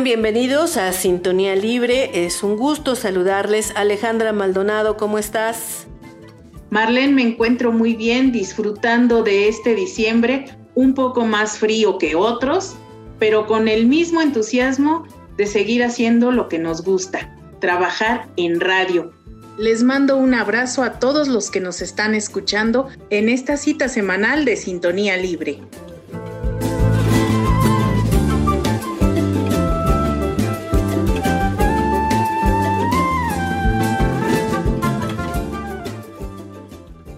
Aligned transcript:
Bienvenidos 0.00 0.78
a 0.78 0.90
Sintonía 0.92 1.54
Libre. 1.54 2.24
Es 2.24 2.42
un 2.42 2.56
gusto 2.56 2.96
saludarles. 2.96 3.72
Alejandra 3.76 4.32
Maldonado, 4.32 4.96
¿cómo 4.96 5.18
estás? 5.18 5.86
Marlene, 6.70 7.12
me 7.12 7.22
encuentro 7.22 7.72
muy 7.72 7.94
bien 7.94 8.32
disfrutando 8.32 9.22
de 9.22 9.48
este 9.48 9.74
diciembre, 9.74 10.46
un 10.74 10.94
poco 10.94 11.26
más 11.26 11.58
frío 11.58 11.98
que 11.98 12.16
otros, 12.16 12.74
pero 13.18 13.46
con 13.46 13.68
el 13.68 13.86
mismo 13.86 14.22
entusiasmo 14.22 15.06
de 15.36 15.46
seguir 15.46 15.84
haciendo 15.84 16.32
lo 16.32 16.48
que 16.48 16.58
nos 16.58 16.82
gusta, 16.82 17.36
trabajar 17.60 18.28
en 18.36 18.60
radio. 18.60 19.12
Les 19.58 19.82
mando 19.82 20.16
un 20.16 20.32
abrazo 20.32 20.82
a 20.82 20.98
todos 20.98 21.28
los 21.28 21.50
que 21.50 21.60
nos 21.60 21.82
están 21.82 22.14
escuchando 22.14 22.88
en 23.10 23.28
esta 23.28 23.58
cita 23.58 23.90
semanal 23.90 24.46
de 24.46 24.56
Sintonía 24.56 25.18
Libre. 25.18 25.60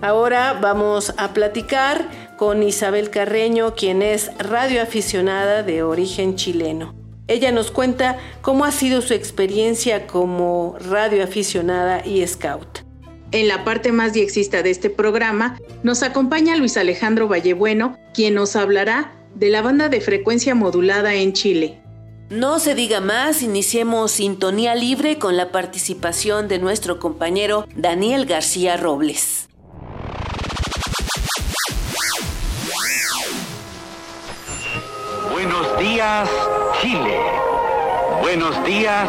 Ahora 0.05 0.58
vamos 0.60 1.14
a 1.16 1.33
platicar 1.33 2.10
con 2.36 2.62
Isabel 2.62 3.08
Carreño, 3.08 3.74
quien 3.74 4.02
es 4.02 4.30
radioaficionada 4.36 5.62
de 5.62 5.83
origen 5.83 6.36
chileno. 6.36 6.94
Ella 7.27 7.52
nos 7.52 7.70
cuenta 7.70 8.19
cómo 8.42 8.66
ha 8.66 8.70
sido 8.70 9.00
su 9.00 9.14
experiencia 9.14 10.06
como 10.06 10.77
radioaficionada 10.78 12.06
y 12.06 12.27
scout. 12.27 12.80
En 13.33 13.48
la 13.48 13.64
parte 13.64 13.92
más 13.92 14.12
diexista 14.12 14.62
de 14.62 14.72
este 14.72 14.91
programa 14.91 15.58
nos 15.83 16.02
acompaña 16.02 16.55
Luis 16.55 16.77
Alejandro 16.77 17.27
Vallebueno, 17.27 17.96
quien 18.12 18.34
nos 18.34 18.56
hablará 18.56 19.14
de 19.34 19.48
la 19.48 19.62
banda 19.62 19.89
de 19.89 20.02
frecuencia 20.02 20.55
modulada 20.55 21.14
en 21.14 21.33
Chile. 21.33 21.80
No 22.28 22.58
se 22.58 22.74
diga 22.74 23.00
más, 23.00 23.41
iniciemos 23.41 24.11
sintonía 24.11 24.74
libre 24.74 25.18
con 25.18 25.39
la 25.39 25.50
participación 25.50 26.46
de 26.46 26.58
nuestro 26.58 26.98
compañero 26.98 27.66
Daniel 27.74 28.27
García 28.27 28.77
Robles. 28.77 29.48
Días, 35.84 36.30
Chile. 36.80 37.20
Buenos 38.22 38.64
días, 38.64 39.06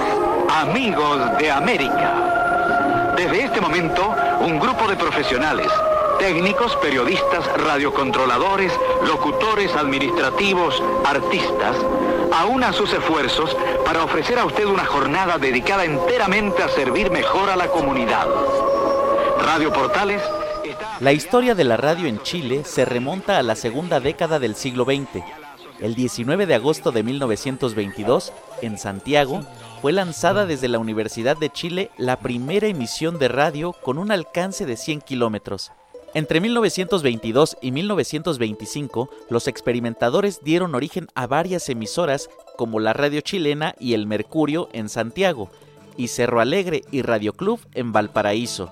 amigos 0.49 1.37
de 1.37 1.49
América. 1.49 3.13
Desde 3.15 3.45
este 3.45 3.61
momento, 3.61 4.13
un 4.41 4.59
grupo 4.59 4.85
de 4.85 4.97
profesionales, 4.97 5.71
técnicos, 6.19 6.75
periodistas, 6.75 7.45
radiocontroladores, 7.61 8.73
locutores 9.07 9.73
administrativos, 9.73 10.83
artistas, 11.05 11.77
aúna 12.33 12.73
sus 12.73 12.91
esfuerzos 12.91 13.55
para 13.85 14.03
ofrecer 14.03 14.37
a 14.37 14.43
usted 14.43 14.65
una 14.65 14.83
jornada 14.83 15.37
dedicada 15.37 15.85
enteramente 15.85 16.61
a 16.61 16.67
servir 16.67 17.09
mejor 17.09 17.49
a 17.51 17.55
la 17.55 17.67
comunidad. 17.67 18.27
Radio 19.45 19.71
Portales 19.71 20.21
La 20.99 21.13
historia 21.13 21.55
de 21.55 21.63
la 21.63 21.77
radio 21.77 22.09
en 22.09 22.21
Chile 22.21 22.63
se 22.65 22.83
remonta 22.83 23.37
a 23.37 23.43
la 23.43 23.55
segunda 23.55 24.01
década 24.01 24.39
del 24.39 24.57
siglo 24.57 24.83
XX 24.83 25.44
el 25.79 25.95
19 25.95 26.45
de 26.45 26.55
agosto 26.55 26.91
de 26.91 27.03
1922, 27.03 28.33
en 28.61 28.77
Santiago, 28.77 29.41
fue 29.81 29.91
lanzada 29.91 30.45
desde 30.45 30.67
la 30.67 30.79
Universidad 30.79 31.37
de 31.37 31.49
Chile 31.49 31.91
la 31.97 32.19
primera 32.19 32.67
emisión 32.67 33.19
de 33.19 33.27
radio 33.27 33.73
con 33.73 33.97
un 33.97 34.11
alcance 34.11 34.65
de 34.65 34.77
100 34.77 35.01
kilómetros. 35.01 35.71
Entre 36.13 36.39
1922 36.39 37.57
y 37.61 37.71
1925, 37.71 39.09
los 39.29 39.47
experimentadores 39.49 40.41
dieron 40.43 40.73
origen 40.73 41.07
a 41.13 41.27
varias 41.27 41.67
emisoras 41.67 42.29
como 42.55 42.79
la 42.79 42.93
Radio 42.93 43.19
Chilena 43.19 43.75
y 43.79 43.93
El 43.95 44.07
Mercurio 44.07 44.69
en 44.71 44.87
Santiago, 44.87 45.49
y 45.97 46.07
Cerro 46.07 46.39
Alegre 46.39 46.83
y 46.91 47.01
Radio 47.01 47.33
Club 47.33 47.59
en 47.73 47.91
Valparaíso. 47.91 48.71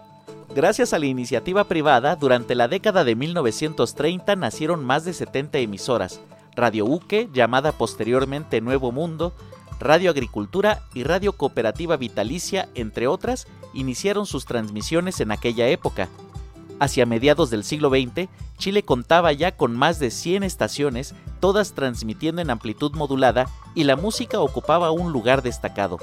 Gracias 0.55 0.93
a 0.93 0.99
la 0.99 1.05
iniciativa 1.05 1.65
privada, 1.65 2.15
durante 2.15 2.55
la 2.55 2.67
década 2.67 3.03
de 3.03 3.15
1930 3.15 4.35
nacieron 4.35 4.85
más 4.85 5.03
de 5.03 5.13
70 5.13 5.57
emisoras, 5.59 6.21
Radio 6.55 6.85
Uque, 6.85 7.29
llamada 7.33 7.71
posteriormente 7.71 8.61
Nuevo 8.61 8.91
Mundo, 8.91 9.33
Radio 9.79 10.11
Agricultura 10.11 10.83
y 10.93 11.03
Radio 11.03 11.33
Cooperativa 11.33 11.97
Vitalicia, 11.97 12.69
entre 12.75 13.07
otras, 13.07 13.47
iniciaron 13.73 14.25
sus 14.25 14.45
transmisiones 14.45 15.19
en 15.19 15.31
aquella 15.31 15.67
época. 15.67 16.09
Hacia 16.79 17.05
mediados 17.05 17.49
del 17.49 17.63
siglo 17.63 17.89
XX, 17.89 18.29
Chile 18.57 18.83
contaba 18.83 19.31
ya 19.33 19.55
con 19.55 19.75
más 19.75 19.99
de 19.99 20.11
100 20.11 20.43
estaciones, 20.43 21.15
todas 21.39 21.73
transmitiendo 21.73 22.41
en 22.41 22.49
amplitud 22.49 22.93
modulada, 22.93 23.47
y 23.75 23.83
la 23.83 23.95
música 23.95 24.39
ocupaba 24.39 24.91
un 24.91 25.11
lugar 25.11 25.41
destacado. 25.41 25.97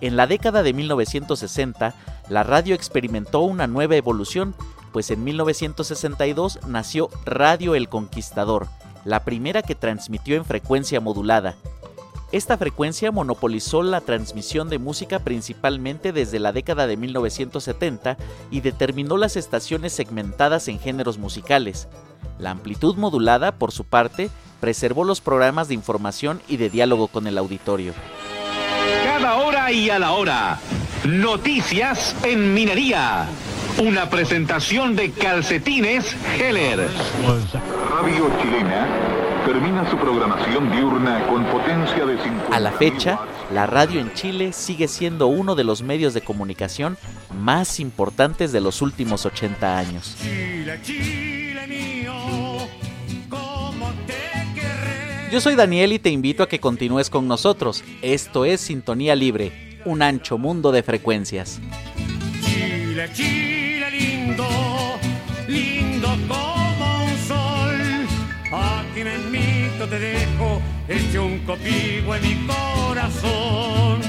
En 0.00 0.16
la 0.16 0.26
década 0.26 0.62
de 0.62 0.72
1960, 0.72 1.94
la 2.28 2.42
radio 2.44 2.74
experimentó 2.74 3.40
una 3.40 3.66
nueva 3.66 3.96
evolución, 3.96 4.54
pues 4.92 5.10
en 5.10 5.24
1962 5.24 6.60
nació 6.66 7.10
Radio 7.24 7.74
El 7.74 7.88
Conquistador, 7.88 8.68
la 9.04 9.24
primera 9.24 9.62
que 9.62 9.74
transmitió 9.74 10.36
en 10.36 10.44
frecuencia 10.44 11.00
modulada. 11.00 11.56
Esta 12.30 12.58
frecuencia 12.58 13.10
monopolizó 13.10 13.82
la 13.82 14.02
transmisión 14.02 14.68
de 14.68 14.78
música 14.78 15.20
principalmente 15.20 16.12
desde 16.12 16.38
la 16.38 16.52
década 16.52 16.86
de 16.86 16.98
1970 16.98 18.18
y 18.50 18.60
determinó 18.60 19.16
las 19.16 19.36
estaciones 19.36 19.94
segmentadas 19.94 20.68
en 20.68 20.78
géneros 20.78 21.16
musicales. 21.16 21.88
La 22.38 22.50
amplitud 22.50 22.96
modulada, 22.96 23.52
por 23.52 23.72
su 23.72 23.84
parte, 23.84 24.30
preservó 24.60 25.04
los 25.04 25.22
programas 25.22 25.68
de 25.68 25.74
información 25.74 26.42
y 26.48 26.58
de 26.58 26.68
diálogo 26.68 27.08
con 27.08 27.26
el 27.26 27.38
auditorio. 27.38 27.94
Cada 29.04 29.36
hora 29.36 29.72
y 29.72 29.88
a 29.88 29.98
la 29.98 30.12
hora. 30.12 30.58
Noticias 31.04 32.14
en 32.22 32.52
minería. 32.52 33.26
Una 33.78 34.10
presentación 34.10 34.96
de 34.96 35.12
calcetines 35.12 36.16
Heller. 36.36 36.88
Radio 38.02 38.28
chilena 38.42 38.88
termina 39.46 39.88
su 39.88 39.96
programación 39.96 40.72
diurna 40.72 41.24
con 41.28 41.44
potencia 41.44 42.04
de 42.04 42.20
50. 42.20 42.56
A 42.56 42.58
la 42.58 42.72
fecha, 42.72 43.20
la 43.54 43.66
radio 43.66 44.00
en 44.00 44.12
Chile 44.14 44.52
sigue 44.52 44.88
siendo 44.88 45.28
uno 45.28 45.54
de 45.54 45.62
los 45.62 45.82
medios 45.82 46.12
de 46.12 46.22
comunicación 46.22 46.98
más 47.38 47.78
importantes 47.78 48.50
de 48.50 48.60
los 48.60 48.82
últimos 48.82 49.24
80 49.24 49.78
años. 49.78 50.16
Yo 55.30 55.40
soy 55.40 55.54
Daniel 55.54 55.92
y 55.92 56.00
te 56.00 56.10
invito 56.10 56.42
a 56.42 56.48
que 56.48 56.58
continúes 56.58 57.10
con 57.10 57.28
nosotros. 57.28 57.84
Esto 58.02 58.44
es 58.44 58.60
Sintonía 58.60 59.14
Libre, 59.14 59.78
un 59.84 60.02
ancho 60.02 60.36
mundo 60.36 60.72
de 60.72 60.82
frecuencias. 60.82 61.60
Chile, 62.42 63.08
Chile 63.14 63.47
lindo, 63.98 64.48
lindo 65.46 66.08
como 66.28 67.04
un 67.04 67.18
sol. 67.26 67.76
Aquí 68.52 69.04
mismito 69.04 69.86
te 69.88 69.98
dejo 69.98 70.62
hecho 70.88 71.26
un 71.26 71.38
copigo 71.40 72.14
en 72.14 72.22
mi 72.22 72.46
corazón. 72.46 74.00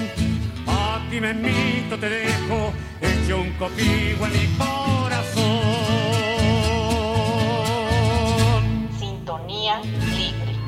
Aquí 0.67 1.19
mismito 1.19 1.97
te 1.97 2.09
dejo 2.09 2.73
hecho 3.01 3.41
un 3.41 3.51
copigo 3.53 4.25
en 4.25 4.33
mi 4.33 4.47
corazón. 4.57 5.49
Sintonía 8.99 9.81
libre. 9.81 10.58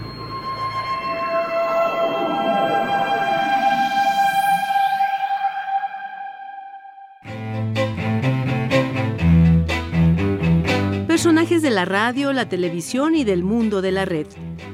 De 11.62 11.70
la 11.70 11.86
radio, 11.86 12.34
la 12.34 12.50
televisión 12.50 13.16
y 13.16 13.24
del 13.24 13.44
mundo 13.44 13.82
de 13.82 13.92
la 13.92 14.06
red. 14.06 14.26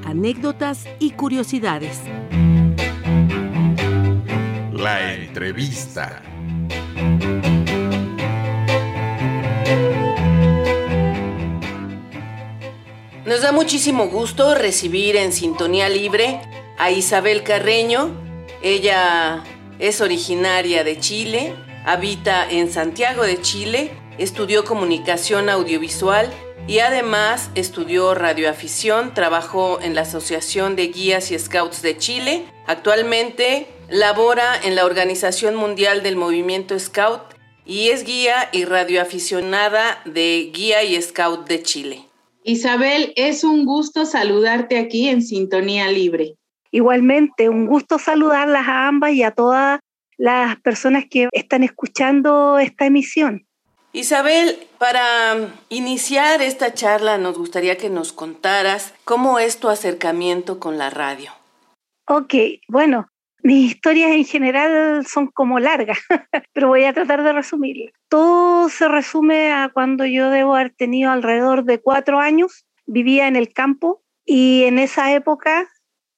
Anécdotas 0.04 0.86
y 0.98 1.10
curiosidades. 1.10 2.00
La 4.72 5.14
entrevista. 5.14 6.22
Nos 13.26 13.42
da 13.42 13.52
muchísimo 13.52 14.08
gusto 14.08 14.54
recibir 14.54 15.16
en 15.16 15.32
Sintonía 15.32 15.90
Libre 15.90 16.40
a 16.78 16.90
Isabel 16.90 17.42
Carreño. 17.42 18.10
Ella 18.62 19.44
es 19.78 20.00
originaria 20.00 20.84
de 20.84 20.98
Chile, 20.98 21.54
habita 21.84 22.48
en 22.48 22.72
Santiago 22.72 23.24
de 23.24 23.40
Chile, 23.42 23.90
estudió 24.16 24.64
comunicación 24.64 25.50
audiovisual 25.50 26.32
y 26.68 26.80
además 26.80 27.50
estudió 27.54 28.14
radioafición, 28.14 29.14
trabajó 29.14 29.80
en 29.80 29.94
la 29.94 30.02
Asociación 30.02 30.76
de 30.76 30.88
Guías 30.88 31.32
y 31.32 31.38
Scouts 31.38 31.80
de 31.80 31.96
Chile. 31.96 32.44
Actualmente 32.66 33.66
labora 33.88 34.54
en 34.62 34.76
la 34.76 34.84
Organización 34.84 35.56
Mundial 35.56 36.02
del 36.02 36.16
Movimiento 36.16 36.78
Scout 36.78 37.22
y 37.64 37.88
es 37.88 38.04
guía 38.04 38.50
y 38.52 38.66
radioaficionada 38.66 40.02
de 40.04 40.50
Guía 40.54 40.84
y 40.84 41.00
Scout 41.00 41.48
de 41.48 41.62
Chile. 41.62 42.04
Isabel, 42.44 43.14
es 43.16 43.44
un 43.44 43.64
gusto 43.64 44.04
saludarte 44.04 44.78
aquí 44.78 45.08
en 45.08 45.22
Sintonía 45.22 45.90
Libre. 45.90 46.34
Igualmente, 46.70 47.48
un 47.48 47.66
gusto 47.66 47.98
saludarlas 47.98 48.68
a 48.68 48.88
ambas 48.88 49.12
y 49.12 49.22
a 49.22 49.30
todas 49.30 49.80
las 50.18 50.60
personas 50.60 51.06
que 51.10 51.28
están 51.32 51.62
escuchando 51.62 52.58
esta 52.58 52.84
emisión. 52.84 53.47
Isabel, 53.92 54.66
para 54.78 55.54
iniciar 55.70 56.42
esta 56.42 56.74
charla 56.74 57.16
nos 57.16 57.38
gustaría 57.38 57.78
que 57.78 57.88
nos 57.88 58.12
contaras 58.12 58.94
cómo 59.04 59.38
es 59.38 59.58
tu 59.58 59.68
acercamiento 59.68 60.60
con 60.60 60.76
la 60.76 60.90
radio. 60.90 61.32
Ok, 62.06 62.34
bueno, 62.68 63.08
mis 63.42 63.70
historias 63.70 64.10
en 64.10 64.24
general 64.24 65.06
son 65.06 65.28
como 65.28 65.58
largas, 65.58 65.98
pero 66.52 66.68
voy 66.68 66.84
a 66.84 66.92
tratar 66.92 67.22
de 67.22 67.32
resumir. 67.32 67.92
Todo 68.08 68.68
se 68.68 68.88
resume 68.88 69.52
a 69.52 69.70
cuando 69.70 70.04
yo 70.04 70.30
debo 70.30 70.54
haber 70.54 70.70
tenido 70.70 71.10
alrededor 71.10 71.64
de 71.64 71.80
cuatro 71.80 72.18
años, 72.18 72.66
vivía 72.86 73.26
en 73.26 73.36
el 73.36 73.52
campo 73.52 74.02
y 74.26 74.64
en 74.64 74.78
esa 74.78 75.12
época 75.14 75.66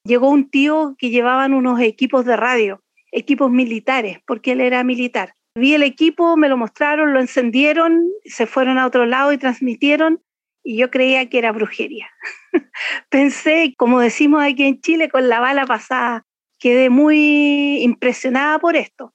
llegó 0.03 0.29
un 0.29 0.49
tío 0.49 0.95
que 0.97 1.09
llevaban 1.09 1.53
unos 1.53 1.79
equipos 1.79 2.25
de 2.25 2.35
radio, 2.35 2.81
equipos 3.11 3.49
militares, 3.49 4.19
porque 4.25 4.51
él 4.53 4.61
era 4.61 4.83
militar. 4.83 5.35
Vi 5.55 5.73
el 5.73 5.83
equipo, 5.83 6.37
me 6.37 6.47
lo 6.47 6.57
mostraron, 6.57 7.13
lo 7.13 7.19
encendieron, 7.19 8.09
se 8.23 8.45
fueron 8.45 8.77
a 8.77 8.85
otro 8.85 9.05
lado 9.05 9.33
y 9.33 9.37
transmitieron 9.37 10.21
y 10.63 10.77
yo 10.77 10.89
creía 10.89 11.29
que 11.29 11.39
era 11.39 11.51
brujería. 11.51 12.09
Pensé, 13.09 13.73
como 13.77 13.99
decimos 13.99 14.43
aquí 14.43 14.63
en 14.63 14.79
Chile, 14.79 15.09
con 15.09 15.27
la 15.27 15.39
bala 15.39 15.65
pasada 15.65 16.25
quedé 16.59 16.89
muy 16.89 17.81
impresionada 17.81 18.59
por 18.59 18.75
esto. 18.75 19.13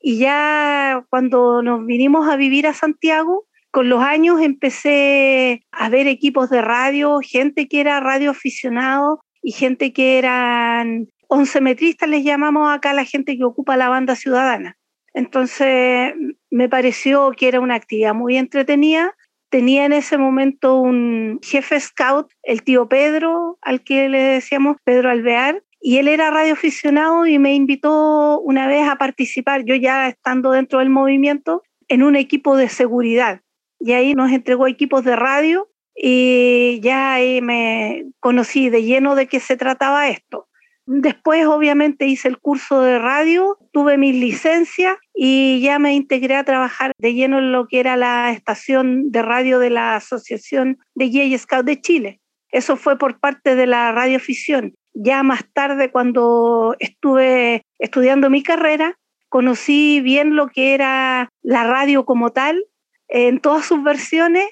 Y 0.00 0.18
ya 0.18 1.04
cuando 1.10 1.60
nos 1.62 1.84
vinimos 1.84 2.28
a 2.28 2.36
vivir 2.36 2.66
a 2.66 2.72
Santiago, 2.72 3.46
con 3.70 3.88
los 3.88 4.02
años 4.02 4.40
empecé 4.40 5.66
a 5.72 5.88
ver 5.88 6.06
equipos 6.06 6.48
de 6.48 6.62
radio, 6.62 7.18
gente 7.22 7.68
que 7.68 7.80
era 7.80 8.00
radio 8.00 8.30
aficionado 8.30 9.24
y 9.42 9.52
gente 9.52 9.92
que 9.92 10.18
eran 10.18 11.08
oncemetristas, 11.28 12.08
les 12.08 12.24
llamamos 12.24 12.72
acá 12.72 12.92
la 12.94 13.04
gente 13.04 13.36
que 13.36 13.44
ocupa 13.44 13.76
la 13.76 13.88
banda 13.88 14.14
ciudadana. 14.14 14.78
Entonces 15.14 16.14
me 16.50 16.68
pareció 16.68 17.32
que 17.36 17.48
era 17.48 17.60
una 17.60 17.74
actividad 17.74 18.14
muy 18.14 18.36
entretenida. 18.36 19.14
Tenía 19.50 19.84
en 19.84 19.92
ese 19.92 20.18
momento 20.18 20.80
un 20.80 21.40
jefe 21.42 21.80
scout, 21.80 22.30
el 22.42 22.62
tío 22.62 22.88
Pedro, 22.88 23.58
al 23.62 23.82
que 23.82 24.08
le 24.08 24.20
decíamos 24.20 24.76
Pedro 24.84 25.10
Alvear, 25.10 25.62
y 25.80 25.98
él 25.98 26.08
era 26.08 26.30
radioaficionado 26.30 27.26
y 27.26 27.38
me 27.38 27.54
invitó 27.54 28.40
una 28.40 28.66
vez 28.66 28.88
a 28.88 28.96
participar, 28.96 29.64
yo 29.64 29.74
ya 29.74 30.08
estando 30.08 30.50
dentro 30.50 30.80
del 30.80 30.90
movimiento, 30.90 31.62
en 31.88 32.02
un 32.02 32.16
equipo 32.16 32.56
de 32.56 32.68
seguridad. 32.68 33.40
Y 33.80 33.92
ahí 33.92 34.14
nos 34.14 34.30
entregó 34.32 34.66
equipos 34.66 35.04
de 35.04 35.16
radio 35.16 35.68
y 35.94 36.80
ya 36.82 37.14
ahí 37.14 37.40
me 37.40 38.06
conocí 38.20 38.70
de 38.70 38.82
lleno 38.82 39.14
de 39.14 39.26
qué 39.26 39.40
se 39.40 39.56
trataba 39.56 40.08
esto. 40.08 40.48
Después, 40.90 41.44
obviamente, 41.44 42.06
hice 42.06 42.28
el 42.28 42.38
curso 42.38 42.80
de 42.80 42.98
radio, 42.98 43.58
tuve 43.72 43.98
mis 43.98 44.14
licencias 44.14 44.96
y 45.12 45.60
ya 45.60 45.78
me 45.78 45.92
integré 45.92 46.34
a 46.34 46.44
trabajar 46.44 46.92
de 46.96 47.12
lleno 47.12 47.40
en 47.40 47.52
lo 47.52 47.68
que 47.68 47.80
era 47.80 47.98
la 47.98 48.32
estación 48.32 49.12
de 49.12 49.20
radio 49.20 49.58
de 49.58 49.68
la 49.68 49.96
Asociación 49.96 50.78
de 50.94 51.10
Gay 51.10 51.36
Scout 51.36 51.66
de 51.66 51.78
Chile. 51.78 52.20
Eso 52.50 52.76
fue 52.76 52.96
por 52.96 53.20
parte 53.20 53.54
de 53.54 53.66
la 53.66 53.92
radioafición. 53.92 54.76
Ya 54.94 55.22
más 55.22 55.44
tarde, 55.52 55.90
cuando 55.90 56.74
estuve 56.78 57.60
estudiando 57.78 58.30
mi 58.30 58.42
carrera, 58.42 58.98
conocí 59.28 60.00
bien 60.00 60.36
lo 60.36 60.48
que 60.48 60.72
era 60.72 61.28
la 61.42 61.64
radio 61.64 62.06
como 62.06 62.30
tal, 62.30 62.64
en 63.08 63.40
todas 63.40 63.66
sus 63.66 63.82
versiones. 63.82 64.46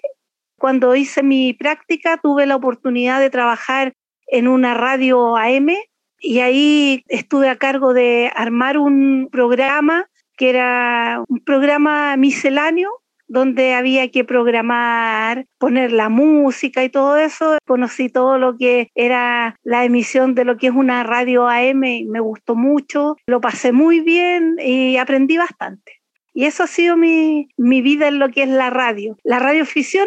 Cuando 0.58 0.96
hice 0.96 1.22
mi 1.22 1.54
práctica, 1.54 2.18
tuve 2.18 2.44
la 2.44 2.56
oportunidad 2.56 3.20
de 3.20 3.30
trabajar 3.30 3.94
en 4.26 4.48
una 4.48 4.74
radio 4.74 5.38
AM 5.38 5.70
y 6.20 6.40
ahí 6.40 7.04
estuve 7.08 7.48
a 7.48 7.56
cargo 7.56 7.92
de 7.92 8.30
armar 8.34 8.78
un 8.78 9.28
programa 9.30 10.08
que 10.36 10.50
era 10.50 11.22
un 11.28 11.40
programa 11.40 12.16
misceláneo 12.16 12.90
donde 13.28 13.74
había 13.74 14.08
que 14.10 14.24
programar, 14.24 15.46
poner 15.58 15.92
la 15.92 16.08
música 16.08 16.84
y 16.84 16.88
todo 16.88 17.16
eso. 17.16 17.58
Conocí 17.66 18.08
todo 18.08 18.38
lo 18.38 18.56
que 18.56 18.90
era 18.94 19.56
la 19.64 19.84
emisión 19.84 20.34
de 20.34 20.44
lo 20.44 20.56
que 20.56 20.68
es 20.68 20.74
una 20.74 21.02
radio 21.02 21.48
AM 21.48 21.84
y 21.84 22.04
me 22.04 22.20
gustó 22.20 22.54
mucho. 22.54 23.16
Lo 23.26 23.40
pasé 23.40 23.72
muy 23.72 24.00
bien 24.00 24.56
y 24.62 24.96
aprendí 24.96 25.36
bastante. 25.36 26.00
Y 26.34 26.44
eso 26.44 26.62
ha 26.62 26.66
sido 26.66 26.96
mi, 26.96 27.48
mi 27.56 27.80
vida 27.80 28.08
en 28.08 28.18
lo 28.18 28.30
que 28.30 28.42
es 28.42 28.48
la 28.48 28.70
radio. 28.70 29.16
La 29.24 29.38
radioficción 29.38 30.06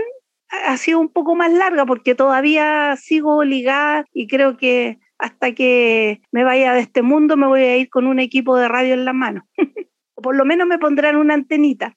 ha 0.65 0.77
sido 0.77 0.99
un 0.99 1.09
poco 1.09 1.35
más 1.35 1.51
larga 1.51 1.85
porque 1.85 2.15
todavía 2.15 2.95
sigo 2.97 3.43
ligada 3.43 4.05
y 4.13 4.27
creo 4.27 4.57
que 4.57 4.99
hasta 5.19 5.53
que 5.53 6.21
me 6.31 6.43
vaya 6.43 6.73
de 6.73 6.79
este 6.79 7.01
mundo 7.01 7.37
me 7.37 7.47
voy 7.47 7.61
a 7.61 7.77
ir 7.77 7.89
con 7.89 8.07
un 8.07 8.19
equipo 8.19 8.57
de 8.57 8.67
radio 8.67 8.93
en 8.93 9.05
la 9.05 9.13
mano. 9.13 9.47
o 10.15 10.21
por 10.21 10.35
lo 10.35 10.45
menos 10.45 10.67
me 10.67 10.79
pondrán 10.79 11.17
una 11.17 11.33
antenita. 11.33 11.93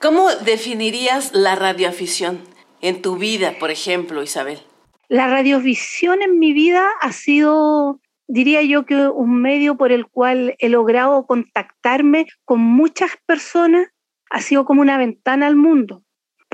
¿Cómo 0.00 0.28
definirías 0.44 1.32
la 1.32 1.54
radioafición 1.54 2.40
en 2.80 3.00
tu 3.00 3.16
vida, 3.16 3.54
por 3.58 3.70
ejemplo, 3.70 4.22
Isabel? 4.22 4.58
La 5.08 5.28
radiovisión 5.28 6.20
en 6.20 6.38
mi 6.38 6.52
vida 6.52 6.90
ha 7.00 7.12
sido, 7.12 8.00
diría 8.26 8.62
yo, 8.62 8.84
que 8.84 9.08
un 9.08 9.40
medio 9.40 9.76
por 9.76 9.92
el 9.92 10.06
cual 10.06 10.56
he 10.58 10.68
logrado 10.68 11.26
contactarme 11.26 12.26
con 12.44 12.60
muchas 12.60 13.12
personas, 13.24 13.88
ha 14.30 14.40
sido 14.40 14.64
como 14.64 14.80
una 14.80 14.98
ventana 14.98 15.46
al 15.46 15.56
mundo, 15.56 16.02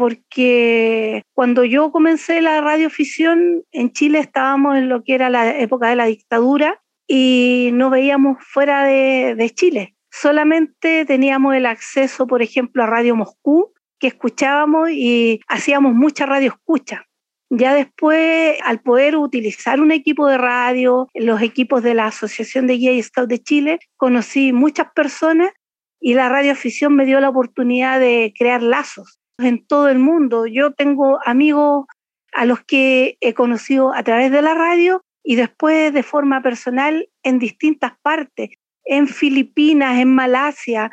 porque 0.02 1.22
cuando 1.32 1.62
yo 1.62 1.92
comencé 1.92 2.40
la 2.42 2.60
radioafición 2.60 3.62
en 3.70 3.92
Chile 3.92 4.18
estábamos 4.18 4.76
en 4.76 4.88
lo 4.88 5.04
que 5.04 5.14
era 5.14 5.30
la 5.30 5.56
época 5.56 5.90
de 5.90 5.94
la 5.94 6.06
dictadura 6.06 6.82
y 7.06 7.70
no 7.72 7.88
veíamos 7.88 8.38
fuera 8.44 8.84
de, 8.84 9.36
de 9.36 9.50
Chile 9.50 9.94
solamente 10.12 11.04
teníamos 11.06 11.54
el 11.54 11.66
acceso, 11.66 12.26
por 12.26 12.42
ejemplo, 12.42 12.82
a 12.82 12.86
Radio 12.86 13.14
Moscú, 13.16 13.72
que 14.00 14.08
escuchábamos 14.08 14.90
y 14.90 15.40
hacíamos 15.48 15.94
mucha 15.94 16.26
radio 16.26 16.48
escucha. 16.48 17.06
Ya 17.48 17.74
después, 17.74 18.58
al 18.64 18.80
poder 18.80 19.16
utilizar 19.16 19.80
un 19.80 19.92
equipo 19.92 20.26
de 20.26 20.38
radio, 20.38 21.08
los 21.14 21.42
equipos 21.42 21.84
de 21.84 21.94
la 21.94 22.06
Asociación 22.06 22.66
de 22.66 22.74
Guía 22.74 22.92
y 22.92 23.02
Scout 23.02 23.28
de 23.28 23.42
Chile, 23.42 23.78
conocí 23.96 24.52
muchas 24.52 24.88
personas 24.94 25.52
y 26.00 26.14
la 26.14 26.28
radioafición 26.28 26.96
me 26.96 27.06
dio 27.06 27.20
la 27.20 27.28
oportunidad 27.28 28.00
de 28.00 28.34
crear 28.36 28.62
lazos 28.62 29.21
en 29.44 29.66
todo 29.66 29.88
el 29.88 29.98
mundo. 29.98 30.46
Yo 30.46 30.72
tengo 30.72 31.18
amigos 31.24 31.86
a 32.32 32.44
los 32.44 32.60
que 32.64 33.16
he 33.20 33.34
conocido 33.34 33.94
a 33.94 34.02
través 34.02 34.30
de 34.30 34.42
la 34.42 34.54
radio 34.54 35.04
y 35.22 35.36
después 35.36 35.92
de 35.92 36.02
forma 36.02 36.42
personal 36.42 37.08
en 37.22 37.38
distintas 37.38 37.92
partes 38.02 38.50
en 38.84 39.06
Filipinas, 39.06 39.98
en 39.98 40.14
Malasia, 40.14 40.90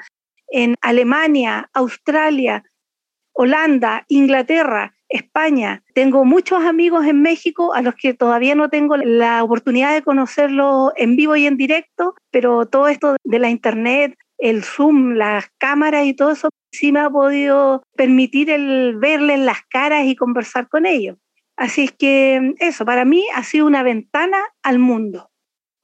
en 0.50 0.76
Alemania, 0.82 1.70
Australia, 1.74 2.64
Holanda, 3.34 4.06
Inglaterra, 4.08 4.94
España. 5.08 5.84
Tengo 5.94 6.24
muchos 6.24 6.64
amigos 6.64 7.06
en 7.06 7.22
México 7.22 7.74
a 7.74 7.82
los 7.82 7.96
que 7.96 8.14
todavía 8.14 8.56
no 8.56 8.70
tengo 8.70 8.98
la 8.98 9.44
oportunidad 9.44 9.94
de 9.94 10.04
conocerlos 10.04 10.92
en 10.98 11.16
vivo 11.16 11.36
y 11.36 11.48
en 11.48 11.58
directo, 11.58 12.16
pero 12.32 12.68
todo 12.68 12.88
esto 12.88 13.16
de 13.24 13.40
la 13.40 13.50
internet, 13.50 14.16
el 14.40 14.64
Zoom, 14.64 15.14
las 15.14 15.46
cámaras 15.58 16.06
y 16.06 16.14
todo 16.14 16.32
eso 16.32 16.50
sí 16.72 16.92
me 16.92 17.00
ha 17.00 17.10
podido 17.10 17.84
permitir 17.96 18.50
el 18.50 18.98
verles 18.98 19.40
las 19.40 19.62
caras 19.70 20.06
y 20.06 20.16
conversar 20.16 20.68
con 20.68 20.86
ellos. 20.86 21.18
Así 21.56 21.84
es 21.84 21.92
que 21.92 22.54
eso, 22.60 22.86
para 22.86 23.06
mí 23.06 23.26
ha 23.36 23.44
sido 23.44 23.66
una 23.66 23.84
ventana 23.84 24.38
al 24.64 24.80
mundo. 24.80 25.30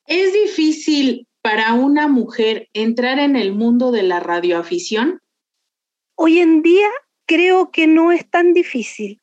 Es 0.08 0.32
difícil 0.34 1.28
para 1.46 1.76
una 1.76 2.08
mujer 2.08 2.70
entrar 2.74 3.20
en 3.20 3.36
el 3.36 3.54
mundo 3.54 3.92
de 3.92 4.02
la 4.02 4.20
radioafición? 4.20 5.22
Hoy 6.16 6.40
en 6.40 6.64
día 6.64 6.90
creo 7.28 7.70
que 7.70 7.86
no 7.86 8.12
es 8.12 8.28
tan 8.28 8.54
difícil, 8.54 9.22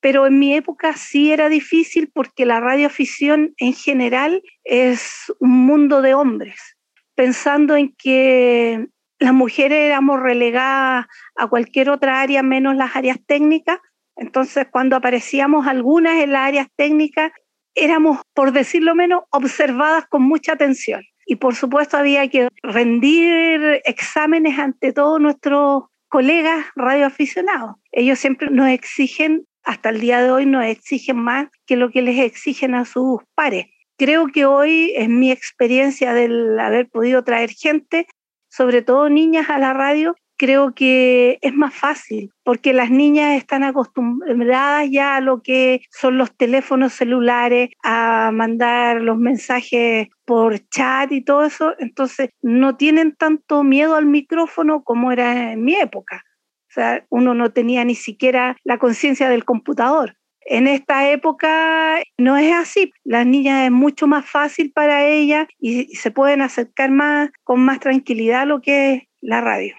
pero 0.00 0.26
en 0.26 0.38
mi 0.38 0.54
época 0.54 0.94
sí 0.94 1.32
era 1.32 1.48
difícil 1.48 2.10
porque 2.12 2.44
la 2.44 2.60
radioafición 2.60 3.54
en 3.56 3.72
general 3.72 4.42
es 4.62 5.32
un 5.38 5.64
mundo 5.64 6.02
de 6.02 6.12
hombres, 6.12 6.73
pensando 7.14 7.76
en 7.76 7.94
que 7.96 8.88
las 9.18 9.32
mujeres 9.32 9.78
éramos 9.78 10.20
relegadas 10.20 11.06
a 11.36 11.46
cualquier 11.46 11.90
otra 11.90 12.20
área 12.20 12.42
menos 12.42 12.76
las 12.76 12.96
áreas 12.96 13.18
técnicas, 13.26 13.78
Entonces, 14.16 14.68
cuando 14.70 14.94
aparecíamos 14.94 15.66
algunas 15.66 16.22
en 16.22 16.32
las 16.32 16.46
áreas 16.46 16.68
técnicas, 16.76 17.32
éramos, 17.74 18.20
por 18.32 18.52
decirlo 18.52 18.94
menos, 18.94 19.24
observadas 19.30 20.06
con 20.06 20.22
mucha 20.22 20.52
atención. 20.52 21.02
Y 21.26 21.36
por 21.36 21.54
supuesto 21.54 21.96
había 21.96 22.28
que 22.28 22.48
rendir 22.62 23.80
exámenes 23.84 24.58
ante 24.58 24.92
todos 24.92 25.20
nuestros 25.20 25.84
colegas 26.08 26.66
radioaficionados. 26.76 27.76
Ellos 27.90 28.18
siempre 28.18 28.48
nos 28.50 28.68
exigen, 28.68 29.46
hasta 29.64 29.88
el 29.88 30.00
día 30.00 30.22
de 30.22 30.30
hoy 30.30 30.46
nos 30.46 30.64
exigen 30.64 31.16
más 31.16 31.48
que 31.66 31.76
lo 31.76 31.90
que 31.90 32.02
les 32.02 32.20
exigen 32.20 32.74
a 32.74 32.84
sus 32.84 33.20
pares. 33.34 33.66
Creo 33.96 34.26
que 34.26 34.44
hoy 34.44 34.92
es 34.96 35.08
mi 35.08 35.30
experiencia 35.30 36.12
del 36.14 36.58
haber 36.58 36.88
podido 36.88 37.22
traer 37.22 37.50
gente, 37.50 38.06
sobre 38.48 38.82
todo 38.82 39.08
niñas 39.08 39.50
a 39.50 39.58
la 39.58 39.72
radio, 39.72 40.14
creo 40.36 40.74
que 40.74 41.38
es 41.42 41.54
más 41.54 41.74
fácil 41.74 42.30
porque 42.42 42.72
las 42.72 42.90
niñas 42.90 43.36
están 43.36 43.62
acostumbradas 43.62 44.88
ya 44.90 45.16
a 45.16 45.20
lo 45.20 45.42
que 45.42 45.82
son 45.90 46.18
los 46.18 46.36
teléfonos 46.36 46.92
celulares, 46.92 47.70
a 47.82 48.30
mandar 48.32 49.00
los 49.00 49.16
mensajes 49.16 50.08
por 50.24 50.58
chat 50.68 51.12
y 51.12 51.22
todo 51.22 51.44
eso, 51.44 51.74
entonces 51.78 52.30
no 52.42 52.76
tienen 52.76 53.14
tanto 53.14 53.62
miedo 53.62 53.94
al 53.96 54.06
micrófono 54.06 54.82
como 54.82 55.12
era 55.12 55.52
en 55.52 55.64
mi 55.64 55.74
época. 55.74 56.22
O 56.68 56.74
sea, 56.74 57.06
uno 57.10 57.34
no 57.34 57.52
tenía 57.52 57.84
ni 57.84 57.94
siquiera 57.94 58.56
la 58.64 58.78
conciencia 58.78 59.28
del 59.28 59.44
computador. 59.44 60.16
En 60.46 60.66
esta 60.66 61.10
época 61.10 62.02
no 62.18 62.36
es 62.36 62.52
así. 62.52 62.92
Las 63.04 63.26
niñas 63.26 63.64
es 63.64 63.70
mucho 63.70 64.06
más 64.06 64.28
fácil 64.28 64.72
para 64.72 65.06
ellas 65.06 65.46
y 65.58 65.94
se 65.96 66.10
pueden 66.10 66.42
acercar 66.42 66.90
más 66.90 67.30
con 67.42 67.60
más 67.60 67.80
tranquilidad 67.80 68.42
a 68.42 68.46
lo 68.46 68.60
que 68.60 68.94
es 68.94 69.02
la 69.20 69.40
radio. 69.40 69.74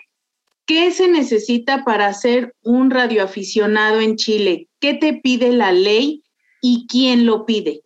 ¿Qué 0.65 0.89
se 0.91 1.07
necesita 1.07 1.83
para 1.83 2.11
ser 2.13 2.55
un 2.63 2.89
radioaficionado 2.89 4.01
en 4.01 4.15
Chile? 4.15 4.67
¿Qué 4.79 4.95
te 4.95 5.13
pide 5.13 5.51
la 5.51 5.71
ley 5.71 6.23
y 6.61 6.87
quién 6.89 7.27
lo 7.27 7.45
pide? 7.45 7.81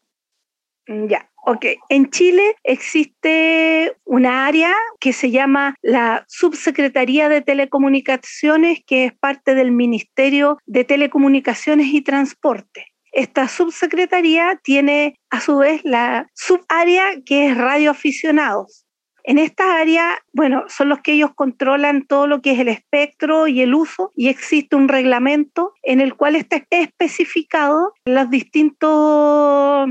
Ya, 0.88 1.29
ok. 1.50 1.66
En 1.90 2.10
Chile 2.12 2.56
existe 2.64 3.96
una 4.06 4.46
área 4.46 4.74
que 5.00 5.14
se 5.14 5.32
llama 5.32 5.76
la 5.82 6.26
Subsecretaría 6.28 7.28
de 7.28 7.42
Telecomunicaciones, 7.42 8.80
que 8.86 9.06
es 9.06 9.14
parte 9.18 9.56
del 9.56 9.72
Ministerio 9.72 10.60
de 10.68 10.84
Telecomunicaciones 10.84 11.88
y 11.88 12.02
Transporte. 12.02 12.86
Esta 13.12 13.48
subsecretaría 13.48 14.60
tiene 14.64 15.16
a 15.32 15.42
su 15.42 15.58
vez 15.58 15.82
la 15.84 16.28
subárea 16.36 17.06
que 17.26 17.48
es 17.48 17.58
radioaficionados. 17.58 18.86
En 19.24 19.40
esta 19.40 19.80
área, 19.80 20.20
bueno, 20.34 20.66
son 20.68 20.90
los 20.90 21.02
que 21.02 21.14
ellos 21.14 21.32
controlan 21.36 22.06
todo 22.06 22.28
lo 22.28 22.42
que 22.42 22.52
es 22.52 22.60
el 22.60 22.68
espectro 22.68 23.48
y 23.48 23.62
el 23.62 23.74
uso 23.74 24.12
y 24.16 24.28
existe 24.30 24.76
un 24.76 24.88
reglamento 24.88 25.74
en 25.82 26.02
el 26.02 26.16
cual 26.16 26.36
está 26.36 26.64
especificado 26.70 27.94
los 28.06 28.30
distintos 28.30 29.90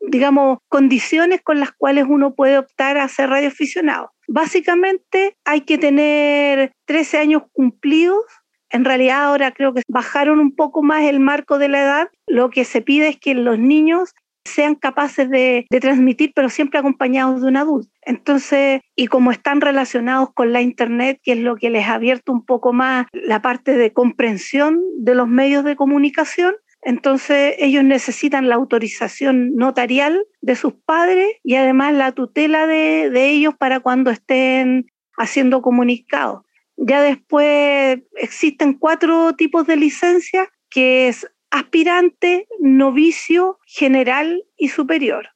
digamos, 0.00 0.58
condiciones 0.68 1.42
con 1.42 1.60
las 1.60 1.72
cuales 1.72 2.06
uno 2.08 2.34
puede 2.34 2.58
optar 2.58 2.98
a 2.98 3.08
ser 3.08 3.30
radioaficionado. 3.30 4.12
Básicamente 4.28 5.36
hay 5.44 5.62
que 5.62 5.78
tener 5.78 6.72
13 6.86 7.18
años 7.18 7.42
cumplidos. 7.52 8.24
En 8.70 8.84
realidad 8.84 9.24
ahora 9.24 9.52
creo 9.52 9.74
que 9.74 9.82
bajaron 9.88 10.38
un 10.38 10.54
poco 10.54 10.82
más 10.82 11.04
el 11.04 11.20
marco 11.20 11.58
de 11.58 11.68
la 11.68 11.82
edad. 11.82 12.08
Lo 12.26 12.50
que 12.50 12.64
se 12.64 12.82
pide 12.82 13.08
es 13.08 13.18
que 13.18 13.34
los 13.34 13.58
niños 13.58 14.14
sean 14.44 14.74
capaces 14.74 15.28
de, 15.28 15.66
transmitir, 15.80 16.32
pero 16.34 16.48
siempre 16.48 16.78
acompañados 16.78 17.40
de 17.40 17.48
un 17.48 17.56
adulto. 17.56 17.90
Entonces, 18.02 18.80
y 18.96 19.06
como 19.06 19.30
están 19.30 19.60
relacionados 19.60 20.30
con 20.34 20.52
la 20.52 20.60
Internet, 20.60 21.20
que 21.22 21.32
es 21.32 21.38
lo 21.38 21.56
que 21.56 21.70
les 21.70 21.86
ha 21.86 21.94
abierto 21.94 22.32
un 22.32 22.44
poco 22.44 22.72
más 22.72 23.06
la 23.12 23.42
parte 23.42 23.76
de 23.76 23.92
comprensión 23.92 24.80
de 24.98 25.14
los 25.14 25.28
medios 25.28 25.64
de 25.64 25.76
comunicación, 25.76 26.54
entonces 26.82 27.54
ellos 27.58 27.84
necesitan 27.84 28.48
la 28.48 28.54
autorización 28.54 29.54
notarial 29.56 30.26
de 30.40 30.56
sus 30.56 30.74
padres 30.74 31.36
y 31.42 31.56
además 31.56 31.94
la 31.94 32.12
tutela 32.12 32.66
de, 32.66 33.10
de 33.10 33.30
ellos 33.30 33.54
para 33.58 33.80
cuando 33.80 34.10
estén 34.10 34.90
haciendo 35.16 35.60
comunicados. 35.62 36.42
Ya 36.76 37.02
después 37.02 38.00
existen 38.16 38.72
cuatro 38.74 39.34
tipos 39.34 39.66
de 39.66 39.76
licencias, 39.76 40.48
que 40.70 41.08
es 41.08 41.26
aspirante, 41.50 42.48
novicio, 42.58 43.58
general 43.66 44.44
y 44.56 44.68
superior. 44.68 45.28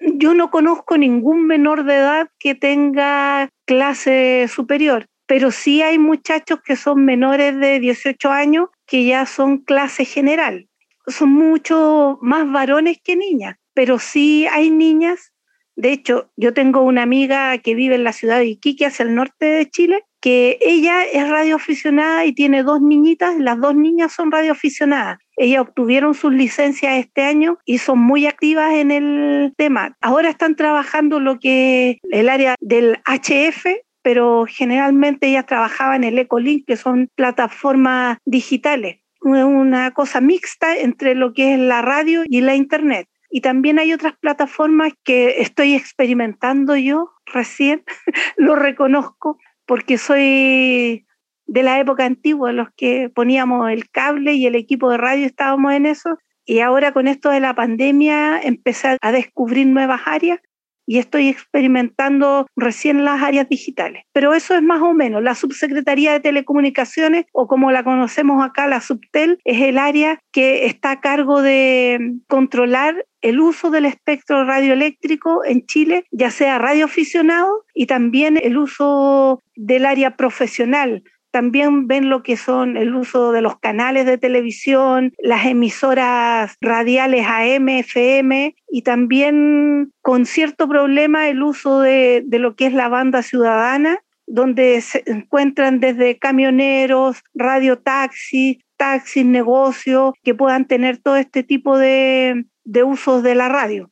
Yo 0.00 0.34
no 0.34 0.50
conozco 0.50 0.98
ningún 0.98 1.46
menor 1.46 1.84
de 1.84 1.96
edad 1.96 2.30
que 2.38 2.54
tenga 2.54 3.48
clase 3.66 4.46
superior, 4.48 5.06
pero 5.26 5.50
sí 5.50 5.82
hay 5.82 5.98
muchachos 5.98 6.60
que 6.62 6.76
son 6.76 7.04
menores 7.04 7.58
de 7.58 7.80
18 7.80 8.30
años 8.30 8.68
que 8.86 9.04
ya 9.04 9.26
son 9.26 9.58
clase 9.58 10.04
general. 10.04 10.69
Son 11.10 11.30
mucho 11.30 12.18
más 12.22 12.50
varones 12.50 12.98
que 13.02 13.16
niñas, 13.16 13.56
pero 13.74 13.98
sí 13.98 14.46
hay 14.46 14.70
niñas. 14.70 15.32
De 15.76 15.92
hecho, 15.92 16.30
yo 16.36 16.52
tengo 16.52 16.82
una 16.82 17.02
amiga 17.02 17.56
que 17.58 17.74
vive 17.74 17.94
en 17.94 18.04
la 18.04 18.12
ciudad 18.12 18.38
de 18.38 18.46
Iquique, 18.46 18.86
hacia 18.86 19.04
el 19.04 19.14
norte 19.14 19.46
de 19.46 19.70
Chile, 19.70 20.04
que 20.20 20.58
ella 20.60 21.04
es 21.04 21.28
radioaficionada 21.28 22.26
y 22.26 22.34
tiene 22.34 22.62
dos 22.62 22.82
niñitas, 22.82 23.38
las 23.38 23.58
dos 23.58 23.74
niñas 23.74 24.12
son 24.12 24.30
radioaficionadas. 24.30 25.18
Ellas 25.36 25.62
obtuvieron 25.62 26.14
sus 26.14 26.32
licencias 26.32 26.98
este 26.98 27.22
año 27.22 27.58
y 27.64 27.78
son 27.78 27.98
muy 27.98 28.26
activas 28.26 28.74
en 28.74 28.90
el 28.90 29.54
tema. 29.56 29.96
Ahora 30.02 30.28
están 30.28 30.56
trabajando 30.56 31.18
lo 31.18 31.38
que 31.38 31.98
el 32.10 32.28
área 32.28 32.56
del 32.60 32.98
HF, 33.06 33.66
pero 34.02 34.44
generalmente 34.46 35.28
ellas 35.28 35.46
trabajaban 35.46 36.04
en 36.04 36.14
el 36.14 36.18
Ecolink, 36.20 36.66
que 36.66 36.76
son 36.76 37.08
plataformas 37.14 38.18
digitales, 38.26 38.98
una 39.20 39.90
cosa 39.92 40.20
mixta 40.20 40.76
entre 40.76 41.14
lo 41.14 41.32
que 41.32 41.54
es 41.54 41.60
la 41.60 41.82
radio 41.82 42.22
y 42.26 42.40
la 42.40 42.54
internet. 42.54 43.08
Y 43.30 43.42
también 43.42 43.78
hay 43.78 43.92
otras 43.92 44.14
plataformas 44.18 44.92
que 45.04 45.40
estoy 45.40 45.74
experimentando 45.74 46.76
yo 46.76 47.12
recién, 47.26 47.84
lo 48.36 48.56
reconozco, 48.56 49.38
porque 49.66 49.98
soy 49.98 51.06
de 51.46 51.62
la 51.62 51.78
época 51.78 52.04
antigua, 52.04 52.52
los 52.52 52.68
que 52.76 53.08
poníamos 53.08 53.70
el 53.70 53.88
cable 53.90 54.34
y 54.34 54.46
el 54.46 54.54
equipo 54.54 54.90
de 54.90 54.98
radio 54.98 55.26
estábamos 55.26 55.72
en 55.72 55.86
eso. 55.86 56.18
Y 56.44 56.60
ahora 56.60 56.92
con 56.92 57.06
esto 57.06 57.30
de 57.30 57.40
la 57.40 57.54
pandemia 57.54 58.40
empecé 58.40 58.96
a 59.00 59.12
descubrir 59.12 59.66
nuevas 59.66 60.00
áreas 60.06 60.40
y 60.86 60.98
estoy 60.98 61.28
experimentando 61.28 62.46
recién 62.56 63.04
las 63.04 63.22
áreas 63.22 63.48
digitales. 63.48 64.04
Pero 64.12 64.34
eso 64.34 64.54
es 64.54 64.62
más 64.62 64.82
o 64.82 64.92
menos. 64.92 65.22
La 65.22 65.34
Subsecretaría 65.34 66.12
de 66.12 66.20
Telecomunicaciones, 66.20 67.26
o 67.32 67.46
como 67.46 67.70
la 67.70 67.84
conocemos 67.84 68.44
acá, 68.44 68.66
la 68.66 68.80
Subtel, 68.80 69.38
es 69.44 69.60
el 69.60 69.78
área 69.78 70.18
que 70.32 70.66
está 70.66 70.92
a 70.92 71.00
cargo 71.00 71.42
de 71.42 72.14
controlar 72.26 73.06
el 73.20 73.40
uso 73.40 73.70
del 73.70 73.84
espectro 73.84 74.44
radioeléctrico 74.44 75.44
en 75.44 75.66
Chile, 75.66 76.04
ya 76.10 76.30
sea 76.30 76.58
radioaficionado 76.58 77.64
y 77.74 77.86
también 77.86 78.38
el 78.42 78.56
uso 78.56 79.42
del 79.56 79.84
área 79.84 80.16
profesional, 80.16 81.02
también 81.30 81.86
ven 81.86 82.08
lo 82.08 82.22
que 82.22 82.36
son 82.36 82.76
el 82.76 82.94
uso 82.94 83.32
de 83.32 83.40
los 83.40 83.58
canales 83.58 84.06
de 84.06 84.18
televisión, 84.18 85.12
las 85.18 85.46
emisoras 85.46 86.56
radiales 86.60 87.26
AM, 87.26 87.68
FM 87.68 88.56
y 88.68 88.82
también 88.82 89.92
con 90.02 90.26
cierto 90.26 90.68
problema 90.68 91.28
el 91.28 91.42
uso 91.42 91.80
de, 91.80 92.24
lo 92.30 92.54
que 92.56 92.66
es 92.66 92.72
la 92.72 92.88
banda 92.88 93.22
ciudadana, 93.22 94.00
donde 94.26 94.80
se 94.80 95.02
encuentran 95.06 95.80
desde 95.80 96.18
camioneros, 96.18 97.22
radiotaxis, 97.34 98.58
taxis, 98.76 99.24
negocios, 99.24 100.14
que 100.22 100.34
puedan 100.34 100.66
tener 100.66 100.98
todo 100.98 101.16
este 101.16 101.42
tipo 101.42 101.78
de, 101.78 102.46
de 102.64 102.82
usos 102.82 103.22
de 103.22 103.34
la 103.34 103.48
radio. 103.48 103.90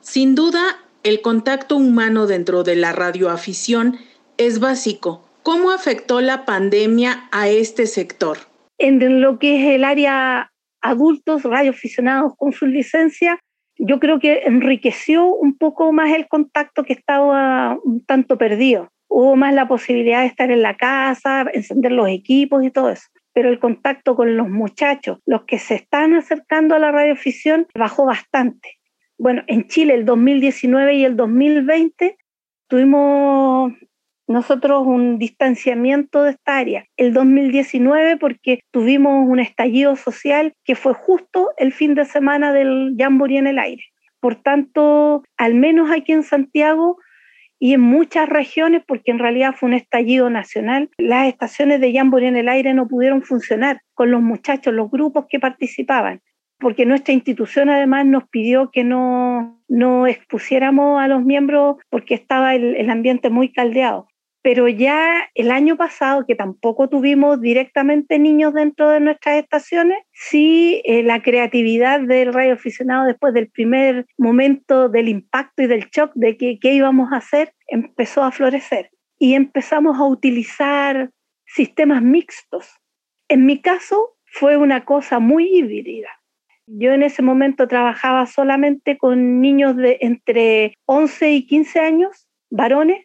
Sin 0.00 0.34
duda, 0.34 0.62
el 1.02 1.20
contacto 1.20 1.76
humano 1.76 2.26
dentro 2.26 2.62
de 2.62 2.76
la 2.76 2.92
radioafición 2.92 3.96
es 4.38 4.60
básico 4.60 5.29
¿Cómo 5.42 5.70
afectó 5.70 6.20
la 6.20 6.44
pandemia 6.44 7.28
a 7.32 7.48
este 7.48 7.86
sector? 7.86 8.38
En 8.78 9.20
lo 9.20 9.38
que 9.38 9.56
es 9.56 9.74
el 9.74 9.84
área 9.84 10.52
adultos 10.82 11.44
radioaficionados 11.44 12.34
con 12.36 12.52
su 12.52 12.66
licencia, 12.66 13.38
yo 13.78 13.98
creo 13.98 14.18
que 14.18 14.42
enriqueció 14.44 15.26
un 15.26 15.56
poco 15.56 15.92
más 15.92 16.12
el 16.12 16.28
contacto 16.28 16.84
que 16.84 16.92
estaba 16.92 17.78
un 17.82 18.04
tanto 18.04 18.36
perdido. 18.36 18.90
Hubo 19.08 19.34
más 19.36 19.54
la 19.54 19.66
posibilidad 19.66 20.20
de 20.20 20.26
estar 20.26 20.50
en 20.50 20.62
la 20.62 20.76
casa, 20.76 21.46
encender 21.52 21.92
los 21.92 22.08
equipos 22.08 22.62
y 22.62 22.70
todo 22.70 22.90
eso. 22.90 23.08
Pero 23.32 23.48
el 23.48 23.58
contacto 23.58 24.16
con 24.16 24.36
los 24.36 24.48
muchachos, 24.48 25.18
los 25.24 25.44
que 25.44 25.58
se 25.58 25.76
están 25.76 26.14
acercando 26.14 26.74
a 26.74 26.78
la 26.78 26.92
radioafición, 26.92 27.66
bajó 27.74 28.04
bastante. 28.04 28.78
Bueno, 29.18 29.42
en 29.46 29.66
Chile 29.68 29.94
el 29.94 30.04
2019 30.04 30.94
y 30.94 31.04
el 31.04 31.16
2020 31.16 32.18
tuvimos 32.68 33.72
nosotros 34.30 34.86
un 34.86 35.18
distanciamiento 35.18 36.22
de 36.22 36.30
esta 36.30 36.56
área. 36.56 36.86
El 36.96 37.12
2019 37.12 38.16
porque 38.16 38.60
tuvimos 38.70 39.28
un 39.28 39.40
estallido 39.40 39.96
social 39.96 40.52
que 40.64 40.76
fue 40.76 40.94
justo 40.94 41.50
el 41.56 41.72
fin 41.72 41.96
de 41.96 42.04
semana 42.04 42.52
del 42.52 42.94
Jamboree 42.96 43.38
en 43.38 43.48
el 43.48 43.58
aire. 43.58 43.82
Por 44.20 44.36
tanto, 44.36 45.24
al 45.36 45.54
menos 45.54 45.90
aquí 45.90 46.12
en 46.12 46.22
Santiago, 46.22 46.98
y 47.62 47.74
en 47.74 47.82
muchas 47.82 48.26
regiones, 48.26 48.82
porque 48.86 49.10
en 49.10 49.18
realidad 49.18 49.54
fue 49.54 49.68
un 49.68 49.74
estallido 49.74 50.30
nacional, 50.30 50.88
las 50.96 51.28
estaciones 51.28 51.80
de 51.80 51.92
Jamboree 51.92 52.28
en 52.28 52.36
el 52.36 52.48
aire 52.48 52.72
no 52.72 52.88
pudieron 52.88 53.22
funcionar 53.22 53.82
con 53.92 54.10
los 54.10 54.22
muchachos, 54.22 54.72
los 54.72 54.90
grupos 54.90 55.26
que 55.28 55.38
participaban, 55.38 56.22
porque 56.58 56.86
nuestra 56.86 57.12
institución 57.12 57.68
además 57.68 58.06
nos 58.06 58.26
pidió 58.28 58.70
que 58.70 58.82
no, 58.82 59.60
no 59.68 60.06
expusiéramos 60.06 61.02
a 61.02 61.08
los 61.08 61.22
miembros 61.22 61.76
porque 61.90 62.14
estaba 62.14 62.54
el, 62.54 62.76
el 62.76 62.88
ambiente 62.88 63.28
muy 63.28 63.52
caldeado 63.52 64.09
pero 64.42 64.68
ya 64.68 65.28
el 65.34 65.50
año 65.50 65.76
pasado, 65.76 66.24
que 66.26 66.34
tampoco 66.34 66.88
tuvimos 66.88 67.40
directamente 67.40 68.18
niños 68.18 68.54
dentro 68.54 68.88
de 68.88 69.00
nuestras 69.00 69.36
estaciones, 69.36 69.98
sí 70.12 70.82
eh, 70.84 71.02
la 71.02 71.22
creatividad 71.22 72.00
del 72.00 72.32
radio 72.32 72.54
aficionado 72.54 73.06
después 73.06 73.34
del 73.34 73.50
primer 73.50 74.06
momento 74.16 74.88
del 74.88 75.08
impacto 75.08 75.62
y 75.62 75.66
del 75.66 75.88
shock 75.90 76.12
de 76.14 76.36
que, 76.36 76.58
qué 76.58 76.72
íbamos 76.72 77.12
a 77.12 77.16
hacer, 77.16 77.52
empezó 77.66 78.22
a 78.22 78.32
florecer. 78.32 78.90
Y 79.18 79.34
empezamos 79.34 79.98
a 79.98 80.04
utilizar 80.04 81.10
sistemas 81.44 82.02
mixtos. 82.02 82.70
En 83.28 83.44
mi 83.44 83.60
caso 83.60 84.16
fue 84.24 84.56
una 84.56 84.84
cosa 84.84 85.18
muy 85.18 85.44
híbrida. 85.54 86.08
Yo 86.66 86.92
en 86.92 87.02
ese 87.02 87.20
momento 87.20 87.68
trabajaba 87.68 88.26
solamente 88.26 88.96
con 88.96 89.40
niños 89.40 89.76
de 89.76 89.98
entre 90.00 90.74
11 90.86 91.32
y 91.32 91.46
15 91.46 91.80
años, 91.80 92.28
varones, 92.48 93.04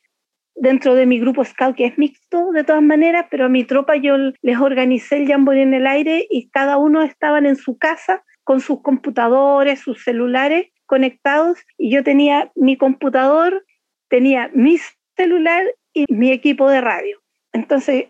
dentro 0.55 0.95
de 0.95 1.05
mi 1.05 1.19
grupo 1.19 1.43
scout 1.43 1.75
que 1.75 1.85
es 1.85 1.97
mixto 1.97 2.51
de 2.51 2.63
todas 2.63 2.81
maneras, 2.81 3.27
pero 3.29 3.45
a 3.45 3.49
mi 3.49 3.63
tropa 3.63 3.95
yo 3.95 4.15
les 4.41 4.57
organicé 4.57 5.17
el 5.17 5.27
jamboree 5.27 5.61
en 5.61 5.73
el 5.73 5.85
aire 5.85 6.25
y 6.29 6.49
cada 6.49 6.77
uno 6.77 7.03
estaban 7.03 7.45
en 7.45 7.55
su 7.55 7.77
casa 7.77 8.23
con 8.43 8.61
sus 8.61 8.81
computadores, 8.81 9.79
sus 9.79 10.03
celulares 10.03 10.67
conectados 10.85 11.59
y 11.77 11.91
yo 11.91 12.03
tenía 12.03 12.51
mi 12.55 12.77
computador, 12.77 13.65
tenía 14.07 14.49
mi 14.53 14.77
celular 15.15 15.63
y 15.93 16.05
mi 16.09 16.31
equipo 16.31 16.69
de 16.69 16.81
radio. 16.81 17.21
Entonces 17.53 18.05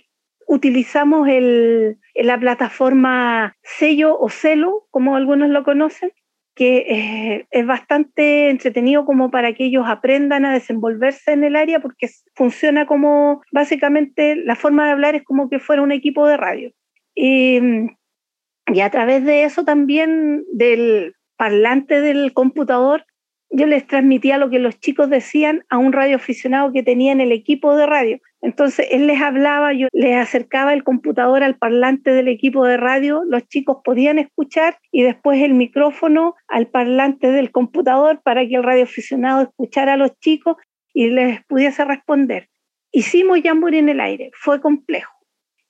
utilizamos 0.47 1.27
el, 1.27 1.97
la 2.15 2.39
plataforma 2.39 3.55
Sello 3.63 4.19
o 4.19 4.29
Celo, 4.29 4.87
como 4.91 5.15
algunos 5.15 5.49
lo 5.49 5.63
conocen, 5.63 6.11
que 6.55 6.77
eh, 6.77 7.47
es 7.51 7.67
bastante 7.67 8.49
entretenido 8.49 9.05
como 9.05 9.29
para 9.29 9.53
que 9.53 9.65
ellos 9.65 9.83
aprendan 9.87 10.45
a 10.45 10.53
desenvolverse 10.53 11.33
en 11.33 11.43
el 11.43 11.55
área 11.55 11.81
porque 11.81 12.09
funciona 12.33 12.87
como 12.87 13.41
básicamente 13.51 14.37
la 14.37 14.55
forma 14.55 14.85
de 14.85 14.91
hablar 14.91 15.15
es 15.15 15.23
como 15.23 15.49
que 15.49 15.59
fuera 15.59 15.81
un 15.81 15.91
equipo 15.91 16.25
de 16.27 16.37
radio. 16.37 16.71
Y, 17.13 17.59
y 18.67 18.79
a 18.79 18.89
través 18.89 19.25
de 19.25 19.43
eso 19.43 19.65
también 19.65 20.45
del 20.53 21.15
parlante 21.37 21.99
del 22.01 22.33
computador 22.33 23.05
yo 23.55 23.67
les 23.67 23.87
transmitía 23.87 24.37
lo 24.37 24.49
que 24.49 24.59
los 24.59 24.79
chicos 24.79 25.09
decían 25.09 25.63
a 25.69 25.77
un 25.77 25.93
radioaficionado 25.93 26.73
que 26.73 26.83
tenía 26.83 27.13
en 27.13 27.21
el 27.21 27.31
equipo 27.31 27.75
de 27.77 27.85
radio. 27.85 28.19
Entonces 28.41 28.87
él 28.91 29.07
les 29.07 29.21
hablaba, 29.21 29.71
yo 29.71 29.87
les 29.93 30.17
acercaba 30.17 30.73
el 30.73 30.83
computador 30.83 31.41
al 31.41 31.55
parlante 31.55 32.11
del 32.11 32.27
equipo 32.27 32.65
de 32.65 32.75
radio, 32.75 33.23
los 33.25 33.47
chicos 33.47 33.77
podían 33.83 34.19
escuchar 34.19 34.77
y 34.91 35.03
después 35.03 35.41
el 35.41 35.53
micrófono 35.53 36.35
al 36.49 36.67
parlante 36.67 37.31
del 37.31 37.51
computador 37.51 38.21
para 38.21 38.45
que 38.45 38.55
el 38.55 38.63
radioaficionado 38.63 39.43
escuchara 39.43 39.93
a 39.93 39.97
los 39.97 40.19
chicos 40.19 40.57
y 40.93 41.07
les 41.07 41.43
pudiese 41.45 41.85
responder. 41.85 42.49
Hicimos 42.91 43.39
Jamboree 43.41 43.79
en 43.79 43.89
el 43.89 44.01
aire, 44.01 44.31
fue 44.33 44.59
complejo. 44.59 45.13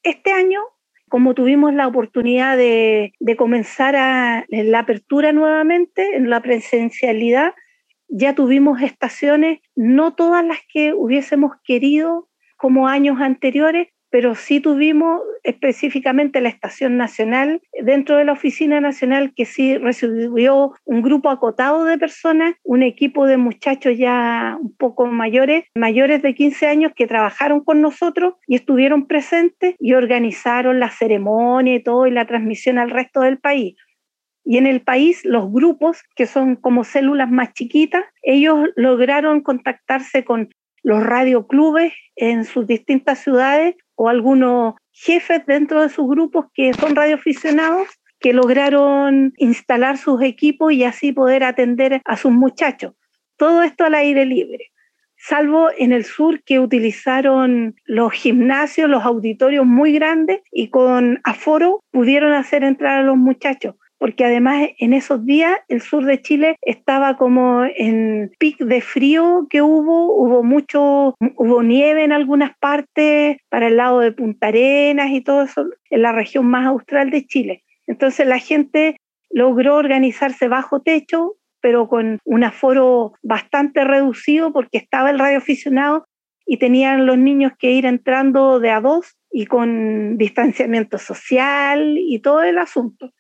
Este 0.02 0.32
año 0.32 0.60
como 1.08 1.36
tuvimos 1.36 1.72
la 1.74 1.88
oportunidad 1.88 2.58
de, 2.58 3.14
de 3.20 3.36
comenzar 3.36 3.96
a, 3.96 4.44
en 4.50 4.72
la 4.72 4.80
apertura 4.80 5.32
nuevamente, 5.32 6.16
en 6.16 6.32
la 6.32 6.42
presencialidad, 6.42 7.54
ya 8.08 8.36
tuvimos 8.36 8.82
estaciones, 8.82 9.60
no 9.76 10.14
todas 10.16 10.46
las 10.46 10.60
que 10.72 10.94
hubiésemos 10.94 11.52
querido 11.64 12.30
como 12.58 12.88
años 12.88 13.20
anteriores, 13.20 13.88
pero 14.16 14.34
sí 14.34 14.62
tuvimos 14.62 15.22
específicamente 15.44 16.40
la 16.40 16.48
Estación 16.48 16.96
Nacional, 16.96 17.62
dentro 17.84 18.16
de 18.16 18.24
la 18.24 18.32
Oficina 18.32 18.80
Nacional, 18.80 19.34
que 19.36 19.44
sí 19.44 19.78
recibió 19.78 20.72
un 20.86 21.02
grupo 21.02 21.30
acotado 21.30 21.84
de 21.84 21.98
personas, 21.98 22.56
un 22.64 22.82
equipo 22.82 23.28
de 23.28 23.36
muchachos 23.36 23.98
ya 23.98 24.58
un 24.62 24.74
poco 24.78 25.06
mayores, 25.08 25.66
mayores 25.76 26.22
de 26.22 26.34
15 26.34 26.66
años, 26.66 26.92
que 26.96 27.08
trabajaron 27.08 27.62
con 27.62 27.82
nosotros 27.82 28.36
y 28.48 28.56
estuvieron 28.56 29.06
presentes 29.06 29.76
y 29.80 29.96
organizaron 29.96 30.80
la 30.80 30.92
ceremonia 30.92 31.76
y 31.76 31.84
todo 31.84 32.08
y 32.08 32.12
la 32.12 32.26
transmisión 32.26 32.78
al 32.78 32.92
resto 32.92 33.20
del 33.20 33.38
país. 33.38 33.76
Y 34.46 34.60
en 34.60 34.68
el 34.68 34.82
país, 34.82 35.26
los 35.26 35.52
grupos, 35.52 36.04
que 36.16 36.28
son 36.28 36.56
como 36.56 36.84
células 36.84 37.30
más 37.32 37.54
chiquitas, 37.54 38.06
ellos 38.22 38.70
lograron 38.76 39.42
contactarse 39.42 40.24
con 40.24 40.50
los 40.84 41.04
radioclubes 41.04 41.94
en 42.16 42.46
sus 42.46 42.68
distintas 42.68 43.20
ciudades 43.20 43.76
o 43.96 44.08
algunos 44.08 44.76
jefes 44.92 45.44
dentro 45.48 45.82
de 45.82 45.90
sus 45.90 46.08
grupos 46.08 46.46
que 46.54 46.74
son 46.76 46.96
radioaficionados 46.96 47.88
que 48.20 48.34
lograron 48.34 49.34
instalar 49.38 49.98
sus 49.98 50.22
equipos 50.22 50.72
y 50.74 50.84
así 50.84 51.12
poder 51.12 51.44
atender 51.44 52.02
a 52.06 52.16
sus 52.16 52.32
muchachos. 52.32 52.94
Todo 53.38 53.64
esto 53.64 53.84
al 53.84 53.96
aire 53.96 54.26
libre, 54.26 54.72
salvo 55.18 55.70
en 55.78 55.92
el 55.92 56.06
sur 56.06 56.42
que 56.44 56.60
utilizaron 56.60 57.76
los 57.86 58.14
gimnasios, 58.14 58.90
los 58.90 59.04
auditorios 59.04 59.66
muy 59.66 59.94
grandes 59.94 60.42
y 60.52 60.70
con 60.70 61.20
aforo 61.24 61.84
pudieron 61.92 62.34
hacer 62.34 62.64
entrar 62.64 63.00
a 63.00 63.04
los 63.04 63.18
muchachos 63.18 63.76
porque 63.98 64.26
además 64.26 64.70
en 64.80 64.94
esos 64.94 65.26
días 65.26 65.58
el 65.68 65.82
sur 65.82 66.06
de 66.06 66.22
Chile 66.22 66.56
estaba 66.62 67.18
como 67.18 67.64
en 67.64 68.32
pic 68.40 68.58
de 68.60 68.82
frío 68.82 69.48
que 69.50 69.62
hubo, 69.62 70.14
hubo 70.16 70.44
mucho, 70.44 71.16
hubo 71.38 71.64
nieve 71.64 72.04
en 72.04 72.12
algunas 72.12 72.58
partes 72.58 73.38
para 73.50 73.68
el 73.68 73.78
lado 73.78 74.00
de 74.00 74.12
Punta 74.12 74.48
Arenas 74.48 75.12
y 75.12 75.22
todo 75.22 75.44
eso, 75.44 75.66
en 75.90 76.02
la 76.02 76.12
región 76.12 76.46
más 76.46 76.66
austral 76.66 77.10
de 77.10 77.26
Chile. 77.26 77.64
Entonces 77.88 78.28
la 78.28 78.40
gente 78.40 78.98
logró 79.30 79.76
organizarse 79.76 80.48
bajo 80.48 80.82
techo, 80.82 81.36
pero 81.62 81.88
con 81.88 82.20
un 82.26 82.44
aforo 82.44 83.14
bastante 83.24 83.84
reducido 83.84 84.54
porque 84.54 84.78
estaba 84.78 85.10
el 85.10 85.20
radioaficionado 85.20 86.06
y 86.46 86.58
tenían 86.58 87.06
los 87.06 87.18
niños 87.18 87.54
que 87.58 87.72
ir 87.72 87.86
entrando 87.86 88.60
de 88.60 88.70
a 88.70 88.82
dos 88.82 89.18
y 89.32 89.48
con 89.48 90.18
distanciamiento 90.18 90.98
social 90.98 91.98
y 91.98 92.20
todo 92.20 92.44
el 92.44 92.58
asunto. 92.58 93.12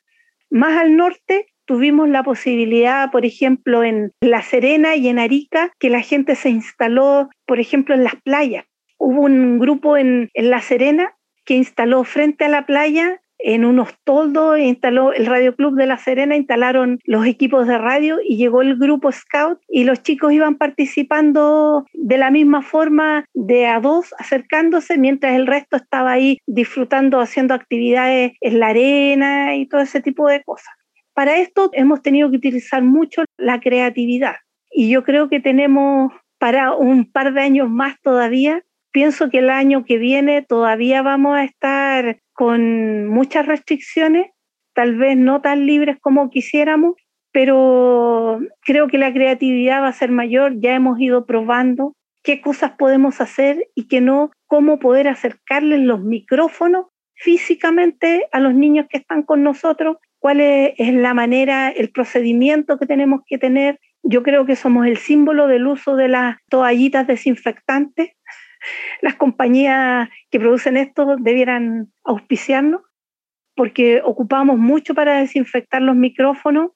Más 0.49 0.77
al 0.77 0.95
norte 0.95 1.47
tuvimos 1.65 2.09
la 2.09 2.23
posibilidad, 2.23 3.11
por 3.11 3.25
ejemplo, 3.25 3.83
en 3.83 4.11
La 4.21 4.41
Serena 4.41 4.95
y 4.95 5.07
en 5.07 5.19
Arica, 5.19 5.73
que 5.79 5.89
la 5.89 6.01
gente 6.01 6.35
se 6.35 6.49
instaló, 6.49 7.29
por 7.45 7.59
ejemplo, 7.59 7.95
en 7.95 8.03
las 8.03 8.15
playas. 8.21 8.65
Hubo 8.97 9.21
un 9.21 9.59
grupo 9.59 9.97
en, 9.97 10.29
La 10.35 10.61
Serena 10.61 11.15
que 11.43 11.55
instaló 11.55 12.03
frente 12.03 12.45
a 12.45 12.49
la 12.49 12.65
playa 12.65 13.21
en 13.45 13.63
unos 13.63 13.89
toldos, 14.03 14.57
instaló 14.57 15.13
el 15.13 15.27
Radio 15.27 15.55
Club 15.55 15.75
de 15.75 15.85
La 15.85 15.99
Serena, 15.99 16.35
instalaron 16.35 16.99
los 17.03 17.27
equipos 17.27 17.67
de 17.67 17.77
radio 17.77 18.17
y 18.27 18.37
llegó 18.37 18.63
el 18.63 18.75
grupo 18.75 19.11
Scout 19.11 19.59
y 19.69 19.83
los 19.83 20.01
chicos 20.01 20.33
iban 20.33 20.55
participando 20.55 21.85
de 21.93 22.17
la 22.17 22.31
misma 22.31 22.63
forma 22.63 23.25
de 23.35 23.67
a 23.67 23.79
dos, 23.79 24.15
acercándose, 24.17 24.97
mientras 24.97 25.35
el 25.35 25.45
resto 25.45 25.77
estaba 25.77 26.13
ahí 26.13 26.39
disfrutando, 26.47 27.19
haciendo 27.19 27.53
actividades 27.53 28.31
en 28.41 28.59
la 28.59 28.69
arena 28.69 29.55
y 29.55 29.67
todo 29.67 29.81
ese 29.81 30.01
tipo 30.01 30.27
de 30.27 30.43
cosas. 30.43 30.73
Para 31.13 31.37
esto 31.37 31.69
hemos 31.73 32.01
tenido 32.01 32.31
que 32.31 32.37
utilizar 32.37 32.81
mucho 32.81 33.25
la 33.37 33.59
creatividad 33.59 34.37
y 34.71 34.89
yo 34.89 35.03
creo 35.03 35.29
que 35.29 35.39
tenemos 35.39 36.11
para 36.39 36.73
un 36.73 37.11
par 37.11 37.31
de 37.31 37.41
años 37.41 37.69
más 37.69 38.01
todavía 38.01 38.63
pienso 38.95 39.29
que 39.29 39.39
el 39.39 39.49
año 39.49 39.83
que 39.83 39.97
viene 39.97 40.41
todavía 40.41 41.01
vamos 41.01 41.35
a 41.35 41.43
estar 41.43 42.17
con 42.35 43.07
muchas 43.07 43.47
restricciones, 43.47 44.27
tal 44.73 44.97
vez 44.97 45.17
no 45.17 45.41
tan 45.41 45.65
libres 45.65 45.97
como 46.01 46.29
quisiéramos, 46.29 46.95
pero 47.31 48.39
creo 48.61 48.87
que 48.87 48.97
la 48.97 49.11
creatividad 49.11 49.81
va 49.81 49.87
a 49.87 49.93
ser 49.93 50.11
mayor. 50.11 50.59
Ya 50.59 50.75
hemos 50.75 50.99
ido 50.99 51.25
probando 51.25 51.95
qué 52.23 52.41
cosas 52.41 52.71
podemos 52.71 53.21
hacer 53.21 53.67
y 53.73 53.87
qué 53.87 54.01
no, 54.01 54.31
cómo 54.47 54.79
poder 54.79 55.07
acercarles 55.07 55.79
los 55.79 56.01
micrófonos 56.01 56.87
físicamente 57.13 58.27
a 58.33 58.41
los 58.41 58.53
niños 58.53 58.87
que 58.89 58.97
están 58.97 59.23
con 59.23 59.41
nosotros, 59.41 59.97
cuál 60.19 60.41
es, 60.41 60.93
la 60.93 61.13
manera, 61.13 61.69
el 61.69 61.89
procedimiento 61.89 62.77
que 62.77 62.85
tenemos 62.85 63.21
que 63.25 63.37
tener. 63.37 63.79
Yo 64.03 64.23
creo 64.23 64.45
que 64.45 64.57
somos 64.57 64.85
el 64.87 64.97
símbolo 64.97 65.47
del 65.47 65.67
uso 65.67 65.95
de 65.95 66.09
las 66.09 66.37
toallitas 66.49 67.07
desinfectantes 67.07 68.09
las 69.01 69.15
compañías 69.15 70.09
que 70.29 70.39
producen 70.39 70.77
esto 70.77 71.15
debieran 71.19 71.91
auspiciarnos, 72.03 72.81
porque 73.55 74.01
ocupamos 74.03 74.57
mucho 74.57 74.93
para 74.93 75.19
desinfectar 75.19 75.81
los 75.81 75.95
micrófonos 75.95 76.71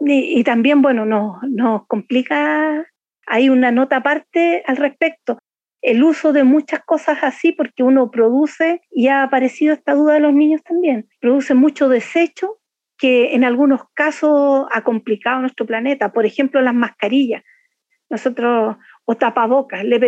y, 0.00 0.42
también, 0.44 0.82
bueno, 0.82 1.06
nos, 1.06 1.42
nos 1.48 1.86
complica, 1.86 2.84
hay 3.26 3.48
una 3.48 3.70
nota 3.70 3.96
aparte 3.96 4.62
al 4.66 4.76
respecto, 4.76 5.38
el 5.80 6.02
uso 6.02 6.32
de 6.32 6.44
muchas 6.44 6.80
cosas 6.84 7.18
así, 7.22 7.52
porque 7.52 7.82
uno 7.82 8.10
produce, 8.10 8.80
y 8.90 9.08
ha 9.08 9.22
aparecido 9.22 9.74
esta 9.74 9.94
duda 9.94 10.14
de 10.14 10.20
los 10.20 10.32
niños 10.32 10.62
también, 10.62 11.08
produce 11.20 11.54
mucho 11.54 11.88
desecho 11.88 12.58
que 12.96 13.34
en 13.34 13.44
algunos 13.44 13.82
casos 13.92 14.66
ha 14.72 14.82
complicado 14.82 15.40
nuestro 15.40 15.66
planeta, 15.66 16.12
por 16.12 16.24
ejemplo 16.24 16.60
las 16.62 16.74
mascarillas. 16.74 17.42
Nosotros 18.08 18.76
o 19.04 19.16
tapabocas. 19.16 19.84
Le, 19.84 19.98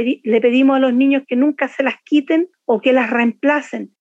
pedimos 0.40 0.76
a 0.76 0.80
los 0.80 0.94
niños 0.94 1.22
que 1.26 1.36
nunca 1.36 1.68
se 1.68 1.82
las 1.82 1.96
quiten 2.04 2.48
o 2.64 2.80
que 2.80 2.92
las 2.92 3.10
reemplacen. 3.10 3.94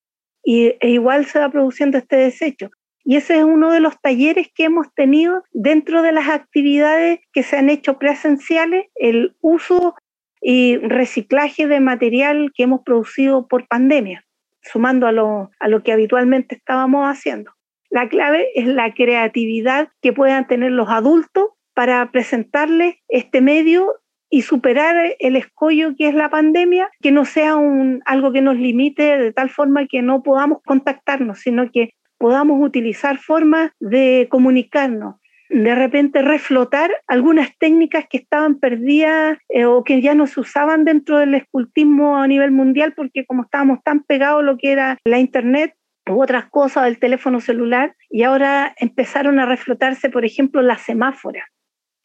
Y, 0.43 0.75
e 0.79 0.89
igual 0.89 1.25
se 1.25 1.39
va 1.39 1.49
produciendo 1.49 1.97
este 1.97 2.15
desecho. 2.15 2.69
Y 3.03 3.17
ese 3.17 3.37
es 3.37 3.43
uno 3.43 3.71
de 3.71 3.79
los 3.79 3.99
talleres 4.01 4.49
que 4.53 4.63
hemos 4.63 4.91
tenido 4.95 5.43
dentro 5.51 6.01
de 6.01 6.11
las 6.11 6.27
actividades 6.27 7.19
que 7.33 7.43
se 7.43 7.57
han 7.57 7.69
hecho 7.69 7.99
presenciales, 7.99 8.87
el 8.95 9.35
uso 9.41 9.95
y 10.41 10.77
reciclaje 10.77 11.67
de 11.67 11.79
material 11.79 12.51
que 12.55 12.63
hemos 12.63 12.81
producido 12.81 13.47
por 13.47 13.67
pandemia, 13.67 14.25
sumando 14.61 15.07
a 15.07 15.11
lo, 15.11 15.51
a 15.59 15.67
lo 15.67 15.83
que 15.83 15.91
habitualmente 15.91 16.55
estábamos 16.55 17.05
haciendo. 17.05 17.51
La 17.89 18.09
clave 18.09 18.47
es 18.55 18.65
la 18.65 18.93
creatividad 18.93 19.89
que 20.01 20.13
puedan 20.13 20.47
tener 20.47 20.71
los 20.71 20.89
adultos 20.89 21.49
para 21.75 22.11
presentarles 22.11 22.95
este 23.07 23.41
medio 23.41 23.93
y 24.29 24.41
superar 24.41 25.15
el 25.19 25.35
escollo 25.35 25.95
que 25.97 26.07
es 26.07 26.15
la 26.15 26.29
pandemia, 26.29 26.89
que 27.01 27.11
no 27.11 27.25
sea 27.25 27.55
un, 27.55 28.01
algo 28.05 28.31
que 28.31 28.41
nos 28.41 28.57
limite 28.57 29.17
de 29.17 29.31
tal 29.31 29.49
forma 29.49 29.87
que 29.87 30.01
no 30.01 30.23
podamos 30.23 30.59
contactarnos, 30.65 31.39
sino 31.39 31.71
que 31.71 31.91
podamos 32.17 32.63
utilizar 32.65 33.17
formas 33.17 33.71
de 33.79 34.27
comunicarnos, 34.29 35.15
de 35.49 35.75
repente 35.75 36.21
reflotar 36.21 36.91
algunas 37.07 37.55
técnicas 37.57 38.05
que 38.09 38.17
estaban 38.17 38.59
perdidas 38.59 39.37
eh, 39.49 39.65
o 39.65 39.83
que 39.83 40.01
ya 40.01 40.15
no 40.15 40.25
se 40.25 40.39
usaban 40.39 40.85
dentro 40.85 41.19
del 41.19 41.35
escultismo 41.35 42.17
a 42.17 42.27
nivel 42.27 42.51
mundial 42.51 42.93
porque 42.95 43.25
como 43.25 43.43
estábamos 43.43 43.83
tan 43.83 44.03
pegados 44.03 44.43
lo 44.43 44.57
que 44.57 44.71
era 44.71 44.97
la 45.05 45.19
internet 45.19 45.75
u 46.09 46.21
otras 46.21 46.45
cosas 46.49 46.85
del 46.85 46.99
teléfono 46.99 47.39
celular 47.41 47.95
y 48.09 48.23
ahora 48.23 48.73
empezaron 48.79 49.39
a 49.39 49.45
reflotarse, 49.45 50.09
por 50.09 50.25
ejemplo, 50.25 50.61
las 50.61 50.81
semáforas 50.81 51.45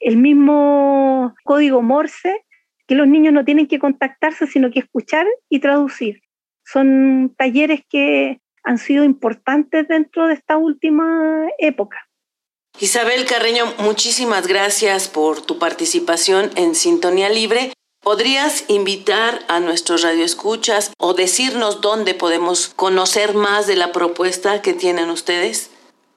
el 0.00 0.16
mismo 0.16 1.34
código 1.44 1.82
Morse, 1.82 2.44
que 2.86 2.94
los 2.94 3.06
niños 3.06 3.32
no 3.32 3.44
tienen 3.44 3.68
que 3.68 3.78
contactarse, 3.78 4.46
sino 4.46 4.70
que 4.70 4.80
escuchar 4.80 5.26
y 5.48 5.60
traducir. 5.60 6.22
Son 6.64 7.34
talleres 7.36 7.82
que 7.88 8.40
han 8.64 8.78
sido 8.78 9.04
importantes 9.04 9.86
dentro 9.88 10.26
de 10.26 10.34
esta 10.34 10.56
última 10.56 11.46
época. 11.58 11.98
Isabel 12.78 13.26
Carreño, 13.26 13.64
muchísimas 13.78 14.46
gracias 14.46 15.08
por 15.08 15.42
tu 15.42 15.58
participación 15.58 16.50
en 16.56 16.74
Sintonía 16.74 17.28
Libre. 17.28 17.72
¿Podrías 18.02 18.64
invitar 18.68 19.40
a 19.48 19.60
nuestros 19.60 20.02
radioescuchas 20.02 20.92
o 20.98 21.12
decirnos 21.12 21.82
dónde 21.82 22.14
podemos 22.14 22.68
conocer 22.68 23.34
más 23.34 23.66
de 23.66 23.76
la 23.76 23.92
propuesta 23.92 24.62
que 24.62 24.72
tienen 24.72 25.10
ustedes? 25.10 25.70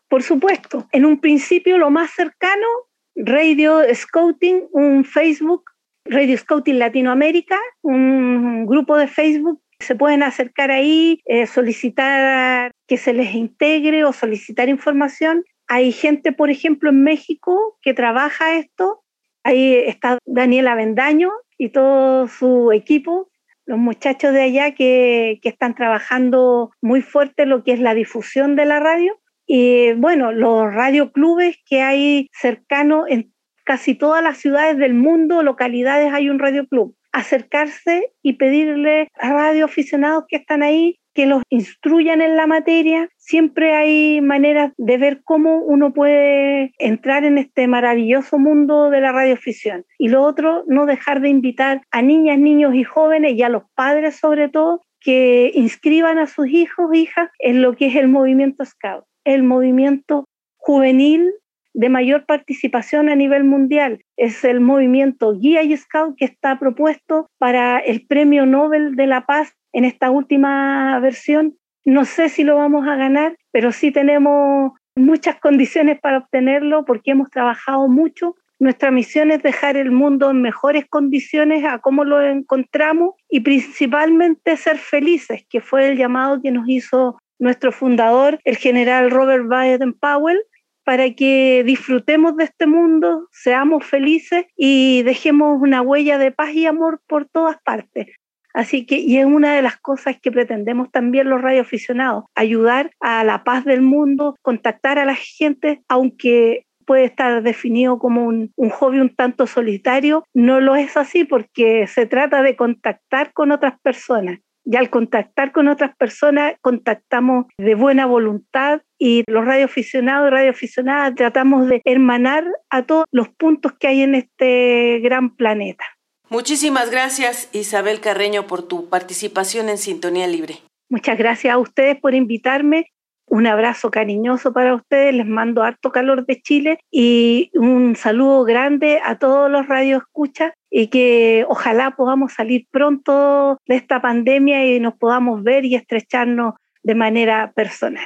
Por 0.08 0.24
supuesto. 0.24 0.88
En 0.94 1.06
un 1.06 1.20
principio 1.20 1.78
lo 1.78 1.90
más 1.90 2.12
cercano 2.12 2.68
Radio 3.16 3.82
Scouting, 3.94 4.68
un 4.72 5.06
Facebook, 5.06 5.66
Radio 6.06 6.38
Scouting 6.38 6.80
Latinoamérica, 6.80 7.60
un 7.82 8.66
grupo 8.66 8.98
de 8.98 9.08
Facebook. 9.08 9.62
Se 9.80 9.96
pueden 9.96 10.24
acercar 10.24 10.72
ahí, 10.72 11.22
eh, 11.26 11.46
solicitar 11.46 12.72
que 12.88 12.98
se 12.98 13.14
les 13.14 13.34
integre 13.34 14.04
o 14.04 14.14
solicitar 14.14 14.70
información. 14.70 15.44
Hay 15.68 15.92
gente, 15.92 16.32
por 16.32 16.50
ejemplo, 16.50 16.90
en 16.90 17.04
México 17.04 17.78
que 17.82 17.94
trabaja 17.94 18.58
esto. 18.58 19.04
Ahí 19.44 19.76
está 19.76 20.18
Daniela 20.26 20.76
Vendaño 20.76 21.32
y 21.58 21.70
todo 21.70 22.28
su 22.28 22.72
equipo, 22.72 23.30
los 23.66 23.78
muchachos 23.78 24.34
de 24.34 24.42
allá 24.42 24.74
que, 24.74 25.40
que 25.42 25.50
están 25.50 25.76
trabajando 25.76 26.72
muy 26.82 27.02
fuerte 27.02 27.46
lo 27.46 27.64
que 27.64 27.74
es 27.74 27.80
la 27.80 27.94
difusión 27.94 28.56
de 28.56 28.66
la 28.66 28.80
radio 28.80 29.20
y 29.46 29.94
bueno, 29.94 30.32
los 30.32 30.74
radioclubes 30.74 31.58
que 31.66 31.82
hay 31.82 32.30
cercanos 32.32 33.06
en 33.10 33.34
casi 33.64 33.96
todas 33.96 34.24
las 34.24 34.38
ciudades 34.38 34.78
del 34.78 34.94
mundo, 34.94 35.44
localidades, 35.44 36.14
hay 36.14 36.30
un 36.30 36.40
radioclub. 36.40 36.96
Acercarse 37.12 38.12
y 38.24 38.34
pedirle 38.34 39.10
a 39.20 39.34
radioaficionados 39.34 40.26
que 40.28 40.38
están 40.38 40.64
ahí 40.64 41.00
que 41.14 41.28
los 41.28 41.44
instruyan 41.50 42.22
en 42.22 42.36
la 42.36 42.48
materia. 42.48 43.08
Siempre 43.18 43.76
hay 43.76 44.20
maneras 44.20 44.74
de 44.78 44.98
ver 44.98 45.22
cómo 45.24 45.58
uno 45.60 45.94
puede 45.94 46.74
entrar 46.80 47.24
en 47.24 47.38
este 47.38 47.68
maravilloso 47.68 48.40
mundo 48.40 48.90
de 48.90 49.02
la 49.02 49.12
radioafición. 49.12 49.86
Y 50.00 50.10
lo 50.10 50.24
otro, 50.24 50.64
no 50.68 50.88
dejar 50.88 51.22
de 51.22 51.30
invitar 51.30 51.82
a 51.92 52.02
niñas, 52.02 52.40
niños 52.40 52.74
y 52.74 52.84
jóvenes 52.84 53.34
y 53.34 53.44
a 53.44 53.50
los 53.50 53.64
padres 53.76 54.16
sobre 54.16 54.50
todo 54.50 54.82
que 55.00 55.52
inscriban 55.54 56.18
a 56.18 56.26
sus 56.26 56.48
hijos, 56.48 56.96
hijas 56.96 57.30
en 57.38 57.62
lo 57.62 57.76
que 57.76 57.88
es 57.88 57.96
el 57.96 58.08
movimiento 58.08 58.66
Scout 58.66 59.06
el 59.26 59.44
movimiento 59.44 60.26
juvenil 60.58 61.34
de 61.74 61.90
mayor 61.90 62.26
participación 62.26 63.10
a 63.10 63.16
nivel 63.16 63.44
mundial. 63.44 64.02
Es 64.16 64.44
el 64.44 64.60
movimiento 64.60 65.38
Guía 65.38 65.64
y 65.64 65.76
Scout 65.76 66.16
que 66.18 66.26
está 66.26 66.60
propuesto 66.60 67.28
para 67.40 67.80
el 67.80 68.06
Premio 68.06 68.46
Nobel 68.46 68.96
de 68.96 69.08
la 69.08 69.26
Paz 69.26 69.54
en 69.72 69.86
esta 69.86 70.12
última 70.12 71.00
versión. 71.00 71.58
No 71.84 72.06
sé 72.06 72.30
si 72.30 72.44
lo 72.44 72.56
vamos 72.56 72.88
a 72.88 72.96
ganar, 72.96 73.36
pero 73.52 73.72
sí 73.72 73.92
tenemos 73.92 74.72
muchas 74.96 75.40
condiciones 75.40 76.00
para 76.00 76.20
obtenerlo 76.20 76.86
porque 76.86 77.12
hemos 77.12 77.30
trabajado 77.30 77.88
mucho. 77.88 78.36
Nuestra 78.60 78.92
misión 78.92 79.32
es 79.32 79.42
dejar 79.44 79.76
el 79.76 79.92
mundo 79.92 80.32
en 80.32 80.42
mejores 80.42 80.86
condiciones 80.88 81.66
a 81.66 81.80
cómo 81.80 82.06
lo 82.06 82.22
encontramos 82.22 83.16
y 83.28 83.42
principalmente 83.42 84.56
ser 84.56 84.78
felices, 84.78 85.46
que 85.50 85.60
fue 85.60 85.90
el 85.90 85.98
llamado 85.98 86.42
que 86.42 86.52
nos 86.52 86.70
hizo 86.70 87.18
nuestro 87.44 87.72
fundador, 87.72 88.40
el 88.44 88.58
general 88.58 89.12
Robert 89.12 89.48
Baden 89.48 89.94
Powell, 89.94 90.42
para 90.84 91.14
que 91.14 91.64
disfrutemos 91.66 92.36
de 92.36 92.46
este 92.46 92.68
mundo, 92.68 93.28
seamos 93.32 93.86
felices 93.86 94.46
y 94.56 95.04
dejemos 95.04 95.62
una 95.62 95.82
huella 95.82 96.18
de 96.18 96.32
paz 96.32 96.54
y 96.54 96.66
amor 96.66 97.02
por 97.08 97.28
todas 97.28 97.58
partes. 97.64 98.08
Así 98.54 98.86
que, 98.86 98.98
y 99.00 99.18
es 99.18 99.26
una 99.26 99.56
de 99.56 99.62
las 99.64 99.78
cosas 99.78 100.18
que 100.22 100.32
pretendemos 100.32 100.92
también 100.92 101.30
los 101.30 101.42
radioaficionados, 101.42 102.26
ayudar 102.36 102.92
a 103.00 103.24
la 103.24 103.44
paz 103.44 103.66
del 103.66 103.82
mundo, 103.82 104.36
contactar 104.42 105.00
a 105.00 105.06
la 105.06 105.16
gente, 105.16 105.82
aunque 105.88 106.66
puede 106.86 107.06
estar 107.06 107.42
definido 107.42 107.98
como 107.98 108.26
un, 108.26 108.52
un, 108.56 108.70
hobby 108.70 109.00
un 109.00 109.16
tanto 109.16 109.48
solitario, 109.48 110.26
no 110.34 110.60
lo 110.60 110.76
es 110.76 110.98
así 110.98 111.24
porque 111.24 111.88
se 111.88 112.06
trata 112.06 112.44
de 112.44 112.56
contactar 112.56 113.32
con 113.34 113.52
otras 113.52 113.80
personas 113.80 114.40
y 114.66 114.76
al 114.76 114.90
contactar 114.90 115.52
con 115.52 115.68
otras 115.68 115.96
personas, 115.96 116.54
contactamos 116.62 117.46
de 117.58 117.76
buena 117.76 118.06
voluntad 118.06 118.82
y 118.98 119.24
los 119.28 119.46
radioaficionados 119.46 120.28
y 120.28 120.32
radioaficionadas 120.32 121.16
tratamos 121.16 121.68
de 121.68 121.82
hermanar 121.86 122.46
a 122.70 122.84
todos 122.84 123.06
los 123.12 123.30
puntos 123.30 123.74
que 123.74 123.88
hay 123.88 124.02
en 124.02 124.16
este 124.16 125.00
gran 125.04 125.36
planeta. 125.36 125.84
Muchísimas 126.30 126.90
gracias 126.90 127.50
Isabel 127.52 128.00
Carreño 128.00 128.48
por 128.48 128.68
tu 128.68 128.90
participación 128.90 129.70
en 129.70 129.78
Sintonía 129.78 130.28
Libre. 130.28 130.60
Muchas 130.90 131.18
gracias 131.18 131.54
a 131.54 131.58
ustedes 131.58 132.00
por 132.00 132.14
invitarme 132.14 132.92
un 133.34 133.48
abrazo 133.48 133.90
cariñoso 133.90 134.54
para 134.54 134.76
ustedes, 134.76 135.16
les 135.16 135.26
mando 135.26 135.64
harto 135.64 135.92
calor 135.92 136.28
de 136.28 136.40
Chile 136.40 136.78
y 136.92 137.50
un 137.56 137.96
saludo 137.96 138.44
grande 138.44 139.00
a 139.04 139.18
todos 139.18 139.50
los 139.50 139.66
radioescuchas 139.66 140.54
y 140.70 140.86
que 140.90 141.44
ojalá 141.50 141.96
podamos 141.96 142.34
salir 142.34 142.68
pronto 142.70 143.58
de 143.68 143.76
esta 143.76 144.04
pandemia 144.04 144.64
y 144.68 144.80
nos 144.80 144.94
podamos 144.94 145.42
ver 145.42 145.66
y 145.66 145.74
estrecharnos 145.74 146.54
de 146.84 146.94
manera 146.94 147.54
personal. 147.56 148.06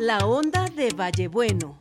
La 0.00 0.24
onda 0.24 0.66
de 0.68 0.90
Vallebueno. 0.96 1.80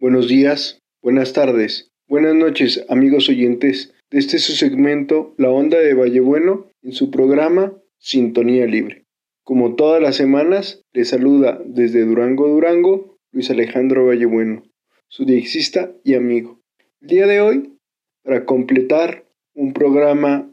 Buenos 0.00 0.28
días, 0.28 0.80
buenas 1.02 1.34
tardes, 1.34 1.92
buenas 2.06 2.34
noches, 2.34 2.86
amigos 2.88 3.28
oyentes 3.28 3.92
de 4.10 4.18
este 4.18 4.38
su 4.38 4.52
segmento 4.52 5.34
La 5.36 5.50
Onda 5.50 5.78
de 5.78 5.92
Vallebueno 5.92 6.66
en 6.82 6.92
su 6.92 7.10
programa 7.10 7.74
Sintonía 7.98 8.66
Libre. 8.66 9.04
Como 9.44 9.74
todas 9.74 10.00
las 10.00 10.16
semanas, 10.16 10.82
le 10.92 11.04
saluda 11.04 11.60
desde 11.64 12.04
Durango, 12.04 12.48
Durango, 12.48 13.18
Luis 13.32 13.50
Alejandro 13.50 14.06
Vallebueno, 14.06 14.62
su 15.08 15.26
diexista 15.26 15.92
y 16.04 16.14
amigo. 16.14 16.60
El 17.02 17.08
día 17.08 17.26
de 17.26 17.40
hoy, 17.40 17.78
para 18.22 18.46
completar 18.46 19.26
un 19.54 19.74
programa 19.74 20.50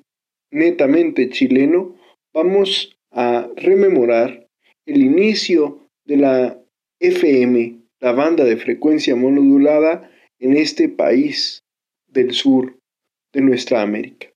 netamente 0.52 1.30
chileno, 1.30 1.96
vamos 2.34 2.98
a 3.12 3.50
rememorar 3.56 4.48
el 4.86 5.02
inicio 5.02 5.80
de 6.04 6.18
la 6.18 6.62
FM, 7.00 7.80
la 8.02 8.12
banda 8.12 8.44
de 8.44 8.58
frecuencia 8.58 9.16
monodulada 9.16 10.10
en 10.40 10.58
este 10.58 10.90
país 10.90 11.64
del 12.08 12.34
sur 12.34 12.78
de 13.36 13.42
nuestra 13.42 13.82
América. 13.82 14.35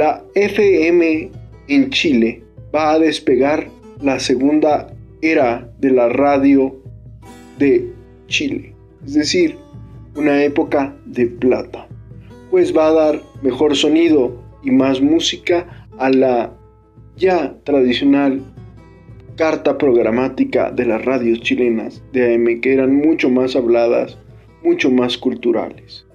La 0.00 0.24
FM 0.34 1.30
en 1.68 1.90
Chile 1.90 2.42
va 2.74 2.92
a 2.92 2.98
despegar 2.98 3.68
la 4.00 4.18
segunda 4.18 4.86
era 5.20 5.70
de 5.78 5.90
la 5.90 6.08
radio 6.08 6.74
de 7.58 7.92
Chile, 8.26 8.72
es 9.04 9.12
decir, 9.12 9.56
una 10.16 10.42
época 10.42 10.96
de 11.04 11.26
plata, 11.26 11.86
pues 12.50 12.74
va 12.74 12.86
a 12.88 12.92
dar 12.92 13.22
mejor 13.42 13.76
sonido 13.76 14.42
y 14.62 14.70
más 14.70 15.02
música 15.02 15.86
a 15.98 16.08
la 16.08 16.50
ya 17.18 17.54
tradicional 17.64 18.40
carta 19.36 19.76
programática 19.76 20.70
de 20.70 20.86
las 20.86 21.04
radios 21.04 21.42
chilenas 21.42 22.02
de 22.14 22.36
AM 22.36 22.62
que 22.62 22.72
eran 22.72 22.96
mucho 22.96 23.28
más 23.28 23.54
habladas, 23.54 24.16
mucho 24.62 24.90
más 24.90 25.18
culturales. 25.18 26.06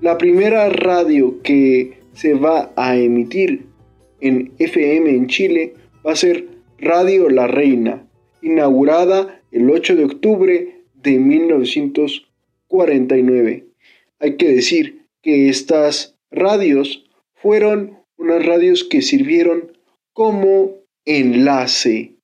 La 0.00 0.16
primera 0.16 0.70
radio 0.70 1.42
que 1.42 1.95
se 2.16 2.34
va 2.34 2.72
a 2.76 2.96
emitir 2.96 3.66
en 4.20 4.52
FM 4.58 5.10
en 5.10 5.28
Chile 5.28 5.74
va 6.04 6.10
a 6.12 6.16
ser 6.16 6.48
Radio 6.78 7.28
La 7.28 7.46
Reina, 7.46 8.08
inaugurada 8.40 9.42
el 9.52 9.70
8 9.70 9.96
de 9.96 10.06
octubre 10.06 10.82
de 10.94 11.18
1949. 11.18 13.66
Hay 14.18 14.36
que 14.36 14.48
decir 14.48 15.02
que 15.22 15.50
estas 15.50 16.16
radios 16.30 17.04
fueron 17.34 17.98
unas 18.16 18.46
radios 18.46 18.84
que 18.84 19.02
sirvieron 19.02 19.72
como 20.14 20.76
enlace 21.04 22.14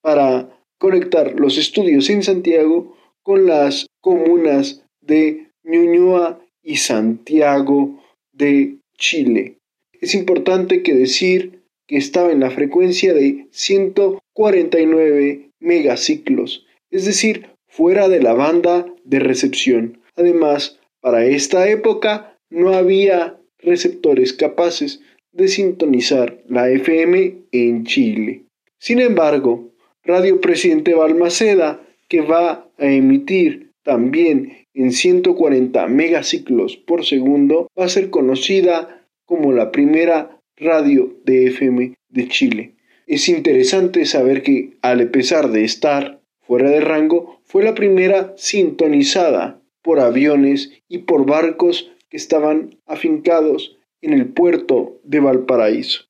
para 0.00 0.48
conectar 0.78 1.34
los 1.38 1.58
estudios 1.58 2.08
en 2.08 2.22
Santiago 2.22 2.96
con 3.22 3.46
las 3.46 3.88
comunas 4.00 4.84
de 5.00 5.48
Ñuñoa 5.64 6.38
y 6.62 6.76
Santiago 6.76 8.00
de 8.32 8.79
Chile. 9.00 9.56
Es 10.00 10.14
importante 10.14 10.84
que 10.84 10.94
decir 10.94 11.62
que 11.88 11.96
estaba 11.96 12.30
en 12.30 12.38
la 12.38 12.52
frecuencia 12.52 13.12
de 13.12 13.48
149 13.50 15.50
megaciclos, 15.58 16.64
es 16.92 17.04
decir, 17.04 17.48
fuera 17.66 18.08
de 18.08 18.22
la 18.22 18.34
banda 18.34 18.86
de 19.04 19.18
recepción. 19.18 19.98
Además, 20.14 20.78
para 21.00 21.26
esta 21.26 21.68
época 21.68 22.36
no 22.50 22.74
había 22.74 23.40
receptores 23.58 24.32
capaces 24.32 25.00
de 25.32 25.48
sintonizar 25.48 26.40
la 26.48 26.70
FM 26.70 27.36
en 27.52 27.84
Chile. 27.84 28.44
Sin 28.78 29.00
embargo, 29.00 29.70
Radio 30.04 30.40
Presidente 30.40 30.94
Balmaceda, 30.94 31.80
que 32.08 32.20
va 32.20 32.68
a 32.78 32.86
emitir 32.86 33.69
también 33.82 34.66
en 34.74 34.92
140 34.92 35.86
megaciclos 35.88 36.76
por 36.76 37.04
segundo, 37.04 37.68
va 37.78 37.84
a 37.84 37.88
ser 37.88 38.10
conocida 38.10 39.06
como 39.24 39.52
la 39.52 39.72
primera 39.72 40.40
radio 40.56 41.14
de 41.24 41.46
FM 41.46 41.94
de 42.08 42.28
Chile. 42.28 42.74
Es 43.06 43.28
interesante 43.28 44.04
saber 44.06 44.42
que, 44.42 44.76
al 44.82 45.10
pesar 45.10 45.50
de 45.50 45.64
estar 45.64 46.20
fuera 46.40 46.70
de 46.70 46.80
rango, 46.80 47.40
fue 47.44 47.64
la 47.64 47.74
primera 47.74 48.34
sintonizada 48.36 49.60
por 49.82 50.00
aviones 50.00 50.70
y 50.88 50.98
por 50.98 51.26
barcos 51.26 51.90
que 52.08 52.16
estaban 52.16 52.76
afincados 52.86 53.78
en 54.02 54.12
el 54.12 54.26
puerto 54.26 55.00
de 55.04 55.20
Valparaíso. 55.20 56.04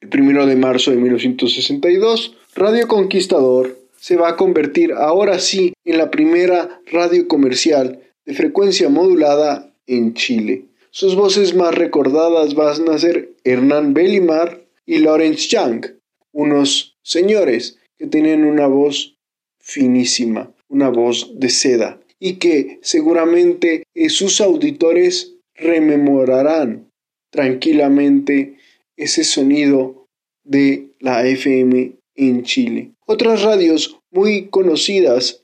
El 0.00 0.08
primero 0.08 0.46
de 0.46 0.56
marzo 0.56 0.90
de 0.90 0.96
1962, 0.96 2.36
Radio 2.54 2.86
Conquistador 2.86 3.77
se 3.98 4.16
va 4.16 4.30
a 4.30 4.36
convertir 4.36 4.92
ahora 4.92 5.38
sí 5.38 5.72
en 5.84 5.98
la 5.98 6.10
primera 6.10 6.80
radio 6.86 7.26
comercial 7.26 8.00
de 8.24 8.34
frecuencia 8.34 8.88
modulada 8.88 9.74
en 9.86 10.14
Chile. 10.14 10.66
Sus 10.90 11.16
voces 11.16 11.54
más 11.54 11.74
recordadas 11.74 12.54
van 12.54 12.88
a 12.88 12.98
ser 12.98 13.32
Hernán 13.44 13.94
Bellimar 13.94 14.64
y 14.86 14.98
Lawrence 14.98 15.48
Young, 15.48 15.86
unos 16.32 16.96
señores 17.02 17.78
que 17.98 18.06
tienen 18.06 18.44
una 18.44 18.66
voz 18.66 19.16
finísima, 19.60 20.52
una 20.68 20.88
voz 20.88 21.32
de 21.34 21.50
seda, 21.50 22.00
y 22.20 22.34
que 22.34 22.78
seguramente 22.82 23.82
eh, 23.94 24.08
sus 24.08 24.40
auditores 24.40 25.34
rememorarán 25.54 26.90
tranquilamente 27.30 28.56
ese 28.96 29.24
sonido 29.24 30.06
de 30.44 30.88
la 31.00 31.26
FM 31.26 31.92
en 32.14 32.42
Chile. 32.44 32.92
Otras 33.10 33.42
radios 33.42 33.98
muy 34.10 34.48
conocidas 34.48 35.42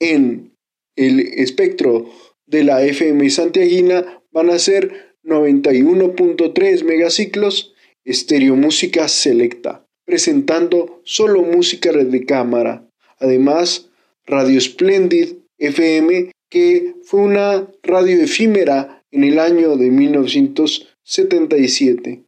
en 0.00 0.52
el 0.96 1.20
espectro 1.20 2.10
de 2.44 2.62
la 2.62 2.84
FM 2.84 3.30
santiaguina 3.30 4.22
van 4.30 4.50
a 4.50 4.58
ser 4.58 5.14
91.3 5.24 6.84
megaciclos, 6.84 7.72
Estéreo 8.04 8.54
Música 8.54 9.08
Selecta, 9.08 9.86
presentando 10.04 11.00
solo 11.04 11.40
música 11.40 11.90
de 11.90 12.26
cámara. 12.26 12.86
Además, 13.18 13.88
Radio 14.26 14.60
Splendid 14.60 15.36
FM, 15.56 16.32
que 16.50 16.96
fue 17.02 17.20
una 17.20 17.66
radio 17.82 18.20
efímera 18.20 19.02
en 19.10 19.24
el 19.24 19.38
año 19.38 19.78
de 19.78 19.90
1977. 19.90 22.24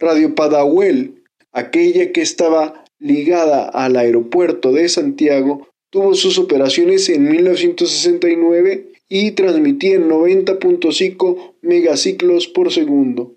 Radio 0.00 0.34
Padahuel, 0.34 1.22
aquella 1.52 2.10
que 2.10 2.22
estaba 2.22 2.83
ligada 3.04 3.68
al 3.68 3.96
aeropuerto 3.96 4.72
de 4.72 4.88
Santiago, 4.88 5.68
tuvo 5.90 6.14
sus 6.14 6.38
operaciones 6.38 7.10
en 7.10 7.28
1969 7.28 8.92
y 9.10 9.32
transmitía 9.32 9.96
en 9.96 10.08
90.5 10.08 11.52
megaciclos 11.60 12.48
por 12.48 12.72
segundo, 12.72 13.34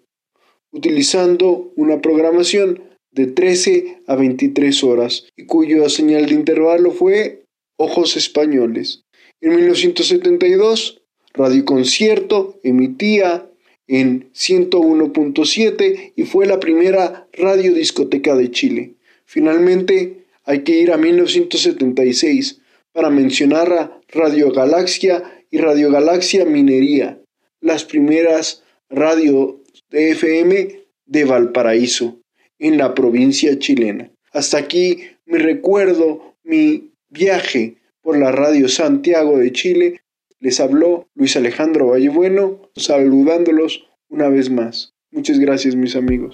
utilizando 0.72 1.74
una 1.76 2.00
programación 2.02 2.82
de 3.12 3.28
13 3.28 4.04
a 4.08 4.16
23 4.16 4.84
horas 4.86 5.26
y 5.36 5.46
cuya 5.46 5.90
señal 5.90 6.28
de 6.28 6.36
intervalo 6.36 6.92
fue 6.92 7.44
Ojos 7.76 8.16
Españoles. 8.16 9.04
En 9.42 9.54
1972, 9.54 11.02
Radio 11.34 11.66
Concierto 11.66 12.58
emitía 12.64 13.52
en 13.88 14.32
101.7 14.32 16.14
y 16.16 16.24
fue 16.24 16.46
la 16.46 16.62
primera 16.62 17.28
radiodiscoteca 17.34 18.34
de 18.38 18.52
Chile. 18.52 18.97
Finalmente, 19.28 20.26
hay 20.46 20.64
que 20.64 20.80
ir 20.80 20.92
a 20.94 20.98
1976 20.98 22.62
para 22.94 23.10
mencionar 23.10 23.72
a 23.74 24.02
Radio 24.08 24.52
Galaxia 24.54 25.22
y 25.52 25.58
Radio 25.58 25.92
Galaxia 25.92 26.46
Minería, 26.46 27.20
las 27.60 27.84
primeras 27.84 28.64
radio 28.90 29.62
de 29.90 30.12
FM 30.12 30.80
de 31.06 31.26
Valparaíso, 31.26 32.22
en 32.58 32.78
la 32.78 32.96
provincia 32.96 33.60
chilena. 33.60 34.10
Hasta 34.32 34.60
aquí 34.60 35.04
mi 35.26 35.38
recuerdo, 35.38 36.36
mi 36.44 36.92
viaje 37.10 37.76
por 38.02 38.18
la 38.18 38.32
radio 38.32 38.70
Santiago 38.70 39.38
de 39.38 39.52
Chile. 39.52 40.02
Les 40.40 40.62
habló 40.62 41.08
Luis 41.16 41.36
Alejandro 41.36 41.88
Vallebueno, 41.88 42.62
saludándolos 42.78 43.86
una 44.08 44.30
vez 44.30 44.50
más. 44.50 44.94
Muchas 45.12 45.38
gracias 45.38 45.76
mis 45.76 45.98
amigos 45.98 46.34